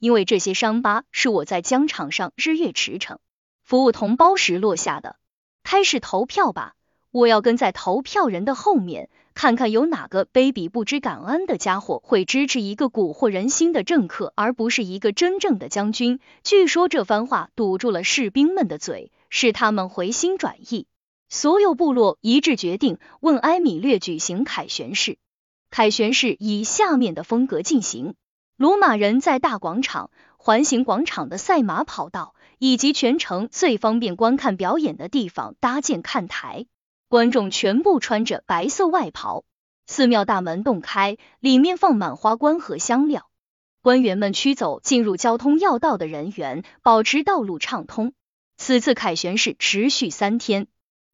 [0.00, 3.18] 因为这些伤疤是我在疆场上日月驰骋、
[3.62, 5.16] 服务同胞时落下的。
[5.62, 6.74] 开始投票吧，
[7.12, 16.18] 我要跟在投票人的后面，看看有哪个卑鄙不知感恩的家伙会支持一个蛊惑人心的政客，而不是一个真正的将军。
[16.42, 20.86] 据说这番话堵住了士兵们的嘴，使他们回心转意。
[21.28, 25.18] 所有部落一致决定，问埃米略举行凯旋式。
[25.70, 28.14] 凯旋式以下面的风格进行。
[28.60, 36.66] 罗马人在大广场、环形广场的赛马跑道以及全城最方便观看表演的地方搭建看台，
[37.08, 39.44] 观众全部穿着白色外袍。
[39.86, 43.30] 寺庙大门洞开，里面放满花冠和香料。
[43.80, 48.12] 官员们驱走进入交通要道的人员，保持道路畅通。
[48.58, 50.66] 此次凯旋式持续三天。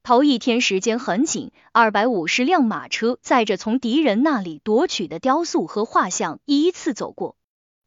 [0.07, 7.35] 头一天时间很紧，二百五十辆马车载着从敌人那里夺取的雕塑和画像依次走过。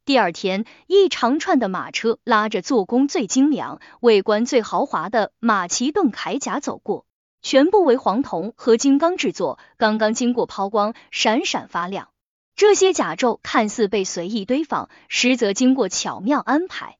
[0.04, 7.06] 第二天，一长串的马车拉着做工最精良、外观最豪华的马其顿铠甲走过，
[7.42, 12.10] 全部为黄铜和金刚制作，刚刚经过抛光，闪闪发亮。
[12.54, 16.98] 这些甲胄看似被随意堆放，实则经过巧妙安排。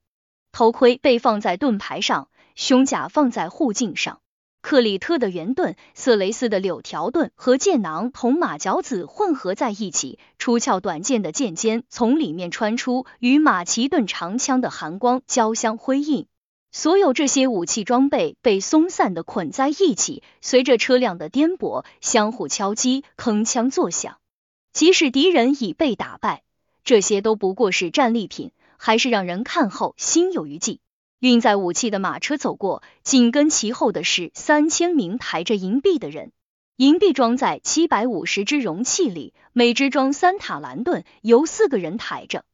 [0.54, 4.22] 头盔被放在盾牌上，胸甲放在护颈上。
[4.62, 16.28] 克里特的圆盾、色雷斯的柳条盾和剑囊同马脚子混合在一起，出鞘短剑的剑尖从里面穿出，与马其顿长枪的寒光交相辉映。
[16.72, 24.18] 所有这些武器装备被松散的捆在一起，随着车辆的颠簸，相互敲击，铿锵作响。
[24.72, 26.44] 即使敌人已被打败，
[26.84, 30.80] 这些都不过是战利品，还是让人看后心有余悸。
[31.20, 36.32] 运载武器的马车走过，紧跟其后的是三千名抬着银币的人。
[36.78, 42.46] 银币装在七百五十只容器里，每只装三塔兰顿，由四个人抬着。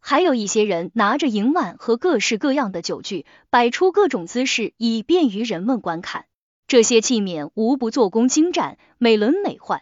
[0.00, 6.26] 还有一些人拿着银碗和各式各样的酒具，摆出各种姿势，以便于人们观看。
[6.66, 9.80] 这些器皿无不做工精湛，美轮美奂。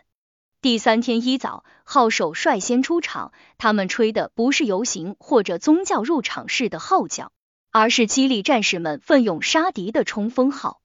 [0.63, 7.33] 第三天一早，号手率先出场，他们吹的不是游行或者宗教入场式的号角。
[7.79, 10.81] 而是激励战士们奋勇杀敌的冲锋号。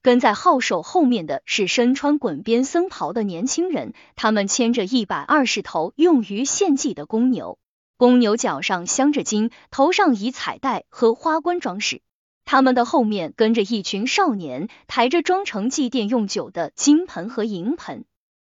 [0.00, 7.58] 跟在号手后面的是身穿滚边僧袍的年轻人，他们牵着一百二十头用于献祭的公牛，
[7.98, 12.00] 公牛脚上镶着金，头上以彩带和花冠装饰。
[12.46, 18.06] 他们的后面跟着一群少年，抬着装成祭奠用酒的金盆和银盆。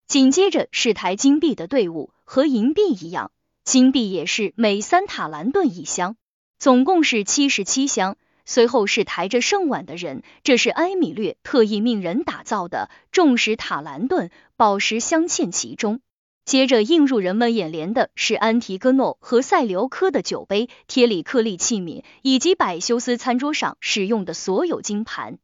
[0.05, 3.31] 紧接着是抬金币的队伍，和银币一样，
[3.63, 6.17] 金币也是每三塔兰顿一箱。
[6.65, 15.99] 总共是七十七箱，随后是抬着圣碗的人，这是埃米略特意命人打造的，重石塔兰顿宝石镶嵌其中。
[16.43, 25.37] 接着映入人们眼帘的是安提戈诺和塞琉科的酒杯、贴里克利器皿，以及百修斯餐桌上使用的所有金盘。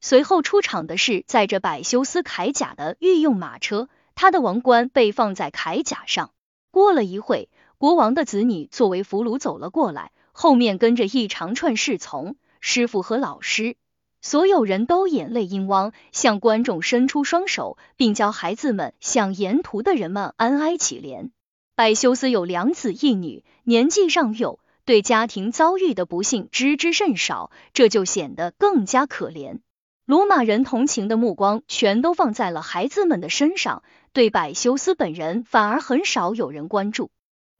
[0.00, 6.30] 随后出场的是载着百修斯铠甲的御用马车，他的王冠被放在铠甲上。
[6.70, 10.12] 过了一会，国王的子女作为俘虏走了过来。
[10.32, 13.76] 后面跟着一长串侍从、师傅和老师，
[14.20, 21.30] 所有人都眼泪盈汪，向观众伸出双手，并教孩子们向沿途的人们安哀乞怜。
[21.74, 29.60] 百修斯有两子一女，年纪尚幼，对家庭遭遇的不幸知之甚少，这就显得更加可怜。
[30.04, 37.10] 罗马人同情的目光全都放在了孩子们的身上，对百修斯本人反而很少有人关注。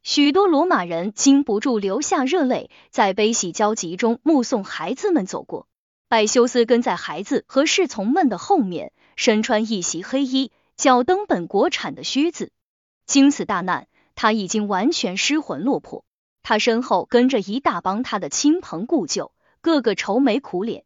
[0.05, 5.68] 许多罗马人禁不住流下热泪，在悲喜交集中目送孩子们走过。
[6.09, 12.50] 百修斯跟在孩子和侍从们的后面，身穿一袭黑衣，脚蹬本国产的靴子。
[13.07, 13.86] 经此大难，
[14.16, 16.05] 他已经完全失魂落魄。
[16.42, 20.82] 他身后跟着一大帮他的亲朋故旧，个个愁眉苦脸。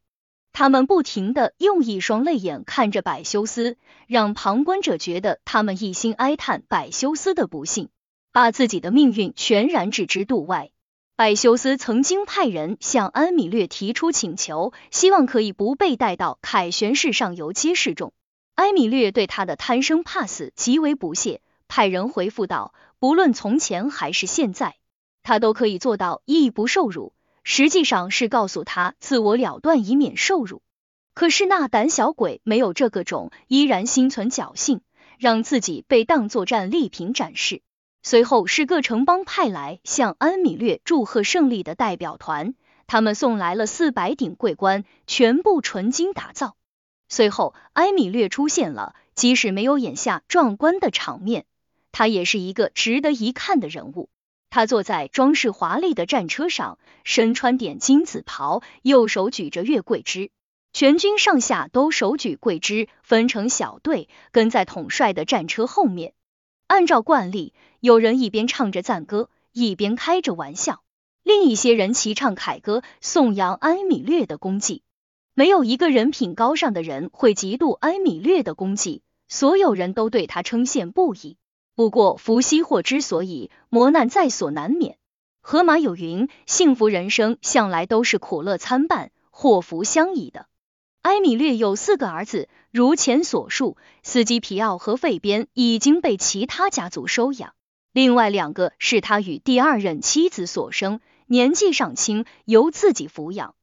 [0.53, 7.89] 他们不停的用一双泪眼看着百修斯，让旁观者觉得他们一心哀叹百修斯的不幸，
[8.37, 10.71] 把自己的命运全然置之度外。
[11.17, 18.13] 百修斯曾经派人向安米略提出请求，希望可以不被带到凯旋式上游街示众。
[18.57, 24.77] 埃米略对他的贪生怕死极为不屑，派人回复道：不论从前还是现在，
[25.23, 27.15] 他都可以做到义不受辱。
[27.43, 30.61] 实际上是告诉他自我了断，以免受辱。
[31.15, 34.83] 可是那胆小鬼没有这个种，依然心存侥幸，
[35.19, 37.63] 让自己被当作战利品展示。
[38.09, 42.55] 随后是各城邦派来向安米略祝贺胜利的代表团，
[42.87, 46.55] 他们送来了四百顶桂冠，全部纯金打造。
[47.09, 51.47] 随后埃米略出现了，即使没有眼下壮观的场面，
[51.91, 54.09] 他也是一个值得一看的人物。
[54.51, 60.31] 他坐在装饰华丽的战车上，身穿点金紫袍，右手举着月桂枝，
[60.73, 66.13] 全军上下都手举桂枝，分成小队，跟在统帅的战车后面。
[66.69, 67.55] 按照惯例，
[67.87, 70.81] 有人一边唱着赞歌，一边开着玩笑；
[71.23, 74.83] 另一些人齐唱凯歌，颂扬埃米略的功绩。
[75.35, 81.37] 没有一个人品高尚的人会嫉妒埃米略的功绩，所有人都对他称羡不已。
[81.77, 84.99] 不过，伏羲祸之所以磨难在所难免。
[85.41, 90.47] 荷马有云：幸福人生向来都是苦乐参半，祸福相依的。
[91.03, 97.55] 埃米略有四个儿子，如前所述，斯基皮奥和费边已经被其他家族收养，
[97.97, 103.55] 另外两个是他与第二任妻子所生，年纪尚轻，由自己抚养。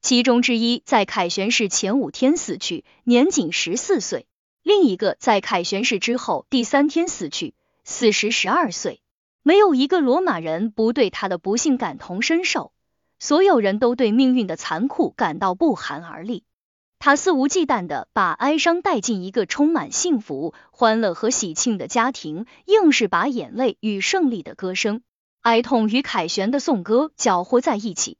[0.00, 4.26] 其中之一在凯旋式前五天死去，年仅十四岁；
[4.62, 7.52] 另一个在凯旋式之后第三天死去。
[7.82, 9.02] 四十十二岁，
[9.42, 12.70] 没有一个罗马人不对他的不幸感同身受，
[13.18, 16.44] 所有人都对命运的残酷感到不寒而栗。
[17.02, 25.00] 他肆无忌惮的把哀伤带进一个充满幸福、欢乐和喜庆的家庭，硬是把眼泪与胜利的歌声、
[25.40, 28.18] 哀痛与凯旋的颂歌搅和在一起。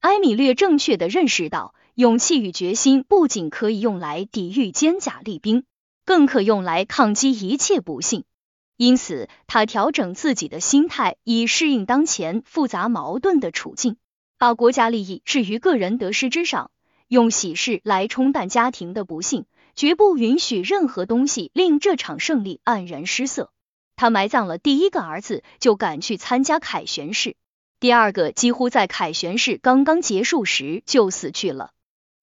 [0.00, 5.64] 埃米略正确的认识到，勇气与决心不仅可以用来抵御坚甲利兵，
[6.06, 8.24] 更可用来抗击一切不幸。
[8.78, 13.98] 因此，他调整自己的心态，以适应当前复杂矛盾的处境，
[14.38, 16.70] 把国家利益置于个人得失之上，
[17.12, 19.44] 用喜事来冲淡家庭的不幸，
[19.74, 23.50] 绝不允许任何东西令这场胜利黯然失色。
[23.96, 27.32] 他埋葬了第一个儿子，就赶去参加凯旋式；
[27.80, 31.72] 第二个几乎在凯旋式刚刚结束时就死去了。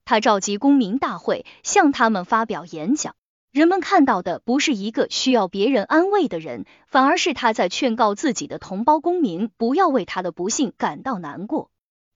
[0.06, 3.14] 他召集公民大会，向他们发表演讲。
[3.52, 11.70] 人们看到的不是一个需要别人安慰的人，反而是他在劝告自己的同胞公民不要为他的不幸感到难过。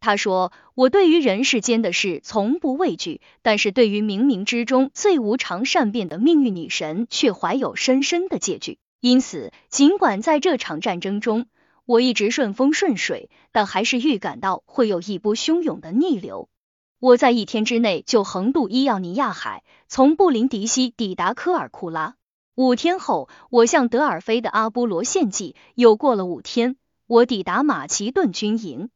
[0.05, 8.79] 他说：“我对于人世间的事从不畏惧，但是对于冥冥之中最无常善变的命运女神却怀有深深的戒惧。
[8.99, 11.45] 因此，尽管在这场战争中
[11.85, 16.49] 我一直顺风顺水，但还是预感到会有一波汹涌的逆流。”
[16.99, 22.15] 我在一天之内就横渡伊奥尼亚海，从布林迪西抵达科尔库拉。
[22.55, 25.55] 五天后，我向德尔菲的阿波罗献祭。
[25.75, 26.75] 又过了五天，
[27.07, 28.89] 我抵达马其顿军营。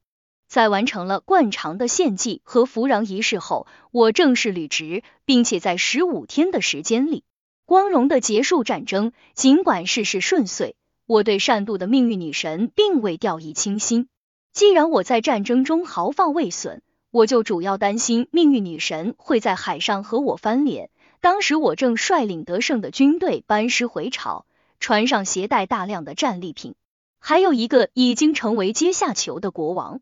[0.47, 7.23] 在完成了惯常的献祭和服壤仪式后，我正式履职，并且在十五天的时间里，
[7.65, 9.11] 光荣的结束战争。
[9.33, 10.75] 尽管事事顺遂，
[11.05, 14.07] 我对善妒的命运女神并未掉以轻心。
[14.53, 20.89] 既然我在战争中毫发未损，我就主要担心命运女神会在海上和我翻脸。
[21.19, 24.45] 当时我正率领得胜的军队班师回朝，
[24.79, 26.75] 船上携带大量的战利品，
[27.19, 29.99] 还有一个已经成为阶下囚的国王。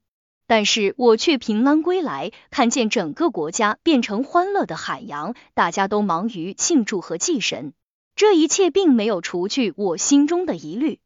[0.47, 7.73] 但是我却平安归来，看见整个国家变成欢乐的海洋，大家都忙于庆祝和祭神。
[8.15, 10.99] 这一切并没有除去我心中的疑虑，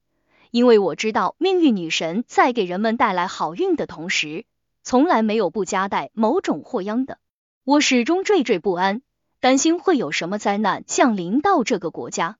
[0.51, 4.45] 因为我知道命运女神在给人们带来好运的同时。
[4.83, 7.17] 从来没有不夹带某种祸殃的，
[7.63, 9.01] 我始终惴惴不安，
[9.39, 12.37] 担心会有什么灾难降临到这个国家。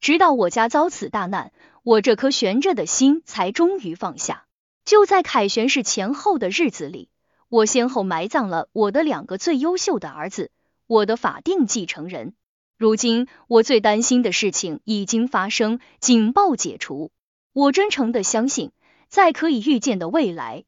[0.00, 1.52] 直到我家遭此大难，
[1.82, 4.47] 我这颗悬着的心才终于放下。
[4.88, 7.10] 就在凯旋式前后的日子里，
[7.50, 10.50] 我先后埋葬了我的两个最优秀的儿子，
[10.86, 12.32] 我的法定继承人。
[12.78, 17.10] 如今我最担心的事情已经发生，警报解除。
[17.52, 18.70] 我真诚的相信，
[19.08, 20.64] 在可以预见的未来，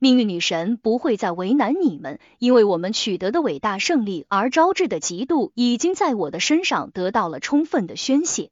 [0.00, 8.50] 命运女神不会再为难你们，因为我们取得的伟大胜利而招致的嫉妒，已经在我的身上得到了充分的宣泄。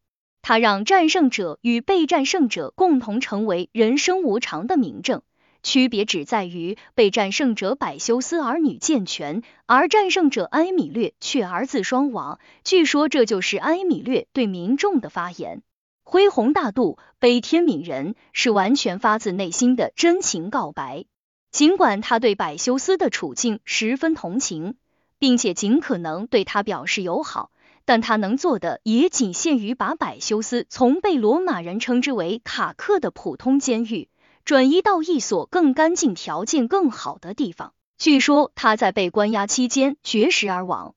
[0.48, 5.20] 它让战胜者与被战胜者共同成为人生无常的明证。
[5.62, 12.40] 区别只在于被战胜者百修斯儿女健全，而战胜者埃米略却儿子双亡。
[12.64, 15.60] 据说这就是埃米略对民众的发言，
[16.02, 21.04] 恢宏大度、悲天悯人，是完全发自内心的真情告白。
[21.50, 24.76] 尽管他对百修斯的处境十分同情，
[25.18, 27.50] 并且尽可能对他表示友好，
[27.88, 34.10] 但他能做的也仅限于把百修斯从被罗马人称之为卡克的普通监狱。
[34.44, 37.72] 转移到一所更干净、条件更好的地方。
[37.96, 40.96] 据说他在被关押期间绝食而亡，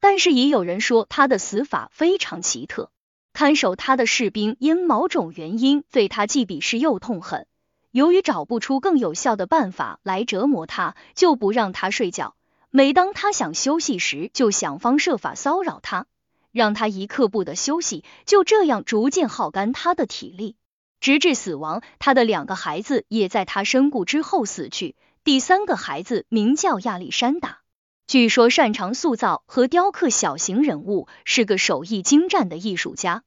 [0.00, 2.90] 但是也有人说他的死法非常奇特。
[3.34, 7.46] 看守他的士兵因某种原因对他既鄙视又痛恨，
[7.90, 12.34] 由于找不出更有效的办法来折磨他，就不让他睡觉。
[12.70, 16.06] 每当他想休息时，就想方设法骚扰他，
[16.52, 18.04] 让他一刻不得休息。
[18.26, 20.56] 就这样逐渐耗干他的体力。
[21.00, 24.96] 直至死亡，他的两个孩子也在他身故之后死去。
[25.24, 27.60] 第三个孩子名叫亚历山大，
[28.06, 33.22] 据说擅长塑造和雕刻小型人物，是个手艺精湛的艺术家。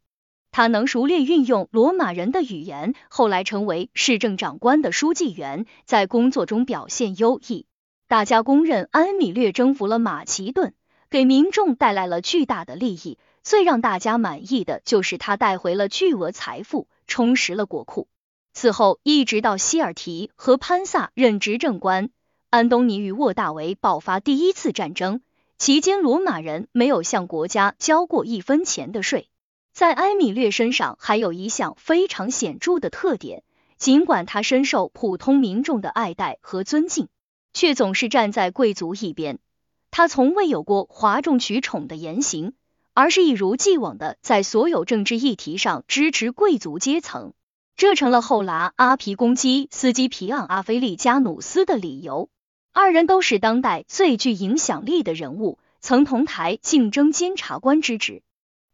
[0.51, 7.65] 他能熟练运用罗马人的语言，后来成为市政长官的书记员，在工作中表现优异。
[8.07, 10.75] 大家公认安米略征服了马其顿，
[11.13, 13.19] 给民众带来了巨大的利益。
[13.43, 16.87] 最让大家满意的就是他带回了巨额财富。
[17.05, 18.07] 充实了国库。
[18.51, 22.09] 此后，一直到希尔提和潘萨任执政官，
[22.49, 25.21] 安东尼与沃大维爆发第一次战争
[25.59, 29.29] 期间，罗马人没有向国家交过一分钱的税。
[29.71, 33.43] 在埃米略身上还有一项非常显著的特点，
[33.77, 37.07] 尽管他深受普通民众的爱戴和尊敬，
[37.53, 39.37] 却总是站在贵族一边。
[39.95, 42.53] 他从未有过哗众取宠的言行。
[42.95, 47.33] 而是一如既往的在所有政治议题上支持贵族阶层，
[47.75, 52.29] 这成了后来阿皮攻击斯基皮昂阿菲利加努斯的理由。
[52.71, 58.21] 二人都是当代最具影响力的人物，曾同台竞争监察官之职。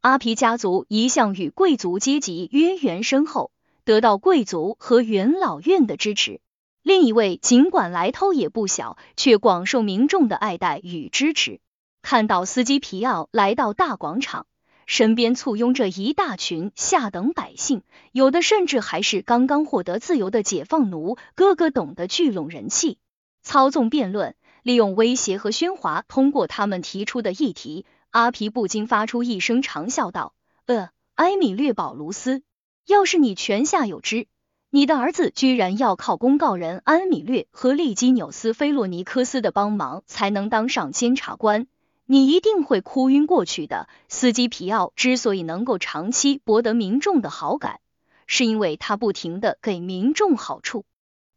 [0.02, 3.52] 阿皮家族一向与贵族阶级渊源深厚，
[3.86, 6.42] 得到贵族和元老院的支持。
[6.82, 11.60] 另一位尽管来头也不小，却广受民众的爱戴与支持。
[12.02, 14.48] 看到司机皮奥来到大广场，
[14.86, 22.98] 身边簇拥着一大群下等百姓，有的甚至还是刚刚获得自由的解放奴，个个懂得聚拢人气、
[23.44, 27.86] 操纵辩论，利用威胁和喧哗通过他们提出的议题。
[28.12, 30.34] 阿皮不禁发出一声长笑道
[30.66, 32.42] ：“呃，埃米略·保卢斯，
[32.88, 34.26] 要是你泉下有知，
[34.72, 41.68] 你的儿子居然要靠公告人安米略和利基纽斯·菲洛尼科斯的帮忙才能当上监察官。”
[42.12, 43.88] 你一定会哭晕过去的。
[44.08, 47.82] 斯基皮奥之所以能够长期博得民众的好感，
[48.26, 50.86] 是因为他不停的给民众好处。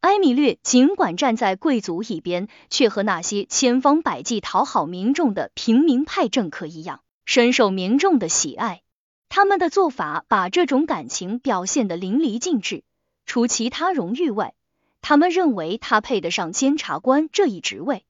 [0.00, 8.80] 埃米略尽管站在贵族一边，却和那些千方百计讨好民众的平民派政客一样，深受民众的喜爱。
[9.28, 12.82] 他们的做法把这种感情表现得淋漓尽致。
[13.26, 14.54] 除其他荣誉外，
[15.00, 18.04] 他们认为他配得上监察官这一职位。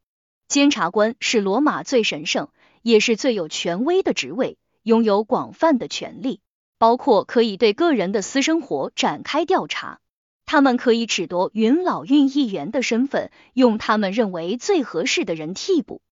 [0.48, 2.48] 监察官是罗马最神圣，
[2.82, 6.40] 也是最有权威的职位，拥有广泛的权利，
[6.78, 10.01] 包括可以对个人的私生活展开调查。
[10.44, 16.02] 他们可以褫夺云老运议员的身份，用他们认为最合适的人替补。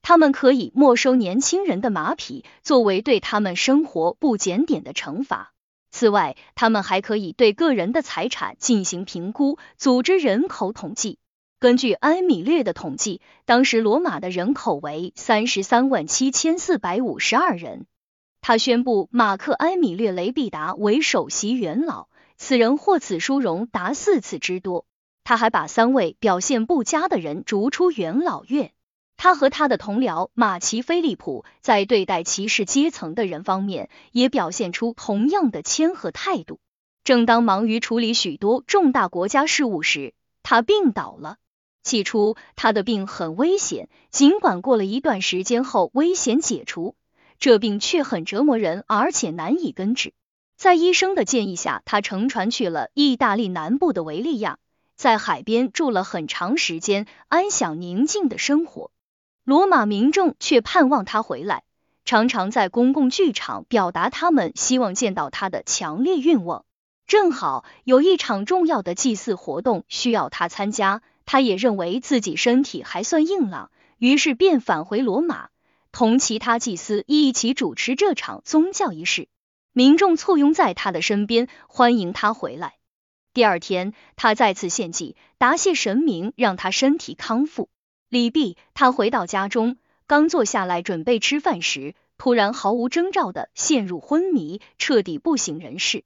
[0.00, 5.52] 他们可以没收年轻人的马匹，作为对他们生活不检点的惩罚。
[5.90, 11.18] 此外，他们还可以对个人的财产进行评估，组织人口统计。
[11.58, 17.86] 根据埃米略的统计，当时罗马的人口为三十三万七千四百五十二人。
[18.40, 22.08] 他宣布马克埃米略雷必达为首席元老，
[22.38, 24.86] 此人获此殊荣达四次之多。
[25.22, 28.72] 他还把三位表现不佳的人逐出元老院。
[29.22, 36.58] 他和他的同僚马奇菲利普在对待歧视阶层的人方面也表现出同样的谦和态度。
[37.04, 41.36] 正当忙于处理许多重大国家事务时，他病倒了。
[41.82, 46.96] 起初，他的病很危险，尽管过了一段时间后危险解除，
[47.38, 50.14] 这病却很折磨人，而且难以根治。
[50.56, 54.56] 在医生的建议下，他乘船去了意大利南部的维利亚，
[54.96, 58.90] 在海边住了很长时间，安享宁静的生活。
[59.50, 61.64] 罗马民众却盼望他回来，
[62.04, 66.64] 常常在公共剧场表达他们希望见到他的强烈愿望。
[67.08, 75.48] 正好有一场重要的祭祀活动需要他参加，他也认为自己身体还算硬朗，于是便返回罗马，
[75.90, 79.26] 同其他祭司一起主持这场宗教仪式。
[79.72, 82.74] 民众簇拥在他的身边，欢迎他回来。
[83.34, 87.68] 第二天，他再次献祭，答谢神明，让他身体康复。
[88.10, 89.76] 李毕，他回到家中，
[90.08, 96.02] 刚坐下来准备吃饭时，突然毫无征兆的陷入昏迷，彻底不省人事。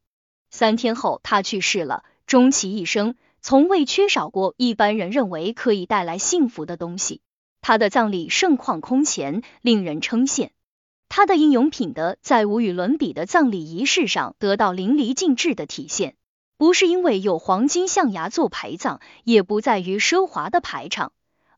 [0.51, 2.05] 三天后，他去世了。
[2.26, 7.22] 终其一生，从未缺少过一般人认为可以带来幸福的东西。
[7.62, 10.51] 他的葬礼盛况空前，令人称羡。
[11.09, 16.16] 他的英勇品德在无与伦比的葬礼仪式上得到淋漓尽致的体现。
[16.59, 21.12] 不是因为有黄金象牙做陪葬，也不在于奢华的排场，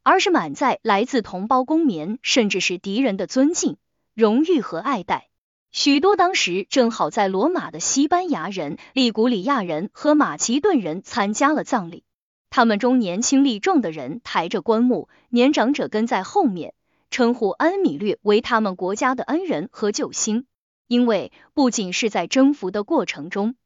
[0.06, 3.76] 而是满载来自同胞公民，甚至是敌人的尊敬、
[4.14, 5.26] 荣誉和爱戴。
[5.72, 12.04] 许多当时正好在罗马的西班牙人、利古里亚人和马其顿人参加了葬礼。
[12.50, 16.72] 他们中年轻力壮的人抬着棺木，年长者跟在后面，
[17.10, 20.46] 称呼安米略为他们国家的恩人和救星。
[20.86, 23.56] 因为不仅是在征服的过程中，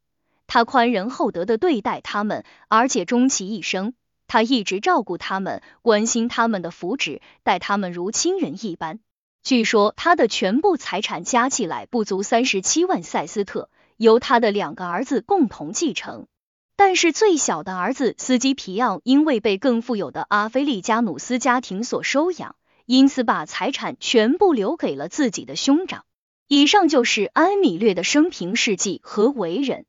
[0.46, 3.92] 他宽仁厚德的对待他们，而且终其一生，
[4.31, 9.01] 他一直照顾他们，关心他们的福祉，待他们如亲人一般。
[9.43, 16.28] 据说他的全部财产加起来不足三十七万塞斯特，由他的两个儿子共同继承。
[16.77, 22.55] 但是最小的儿子斯基皮奥因为被更富有的阿菲利加努斯家庭所收养，
[22.86, 26.05] 因此把财产全部留给了自己的兄长。
[26.47, 29.86] 以上就是安米略的生平事迹和为人。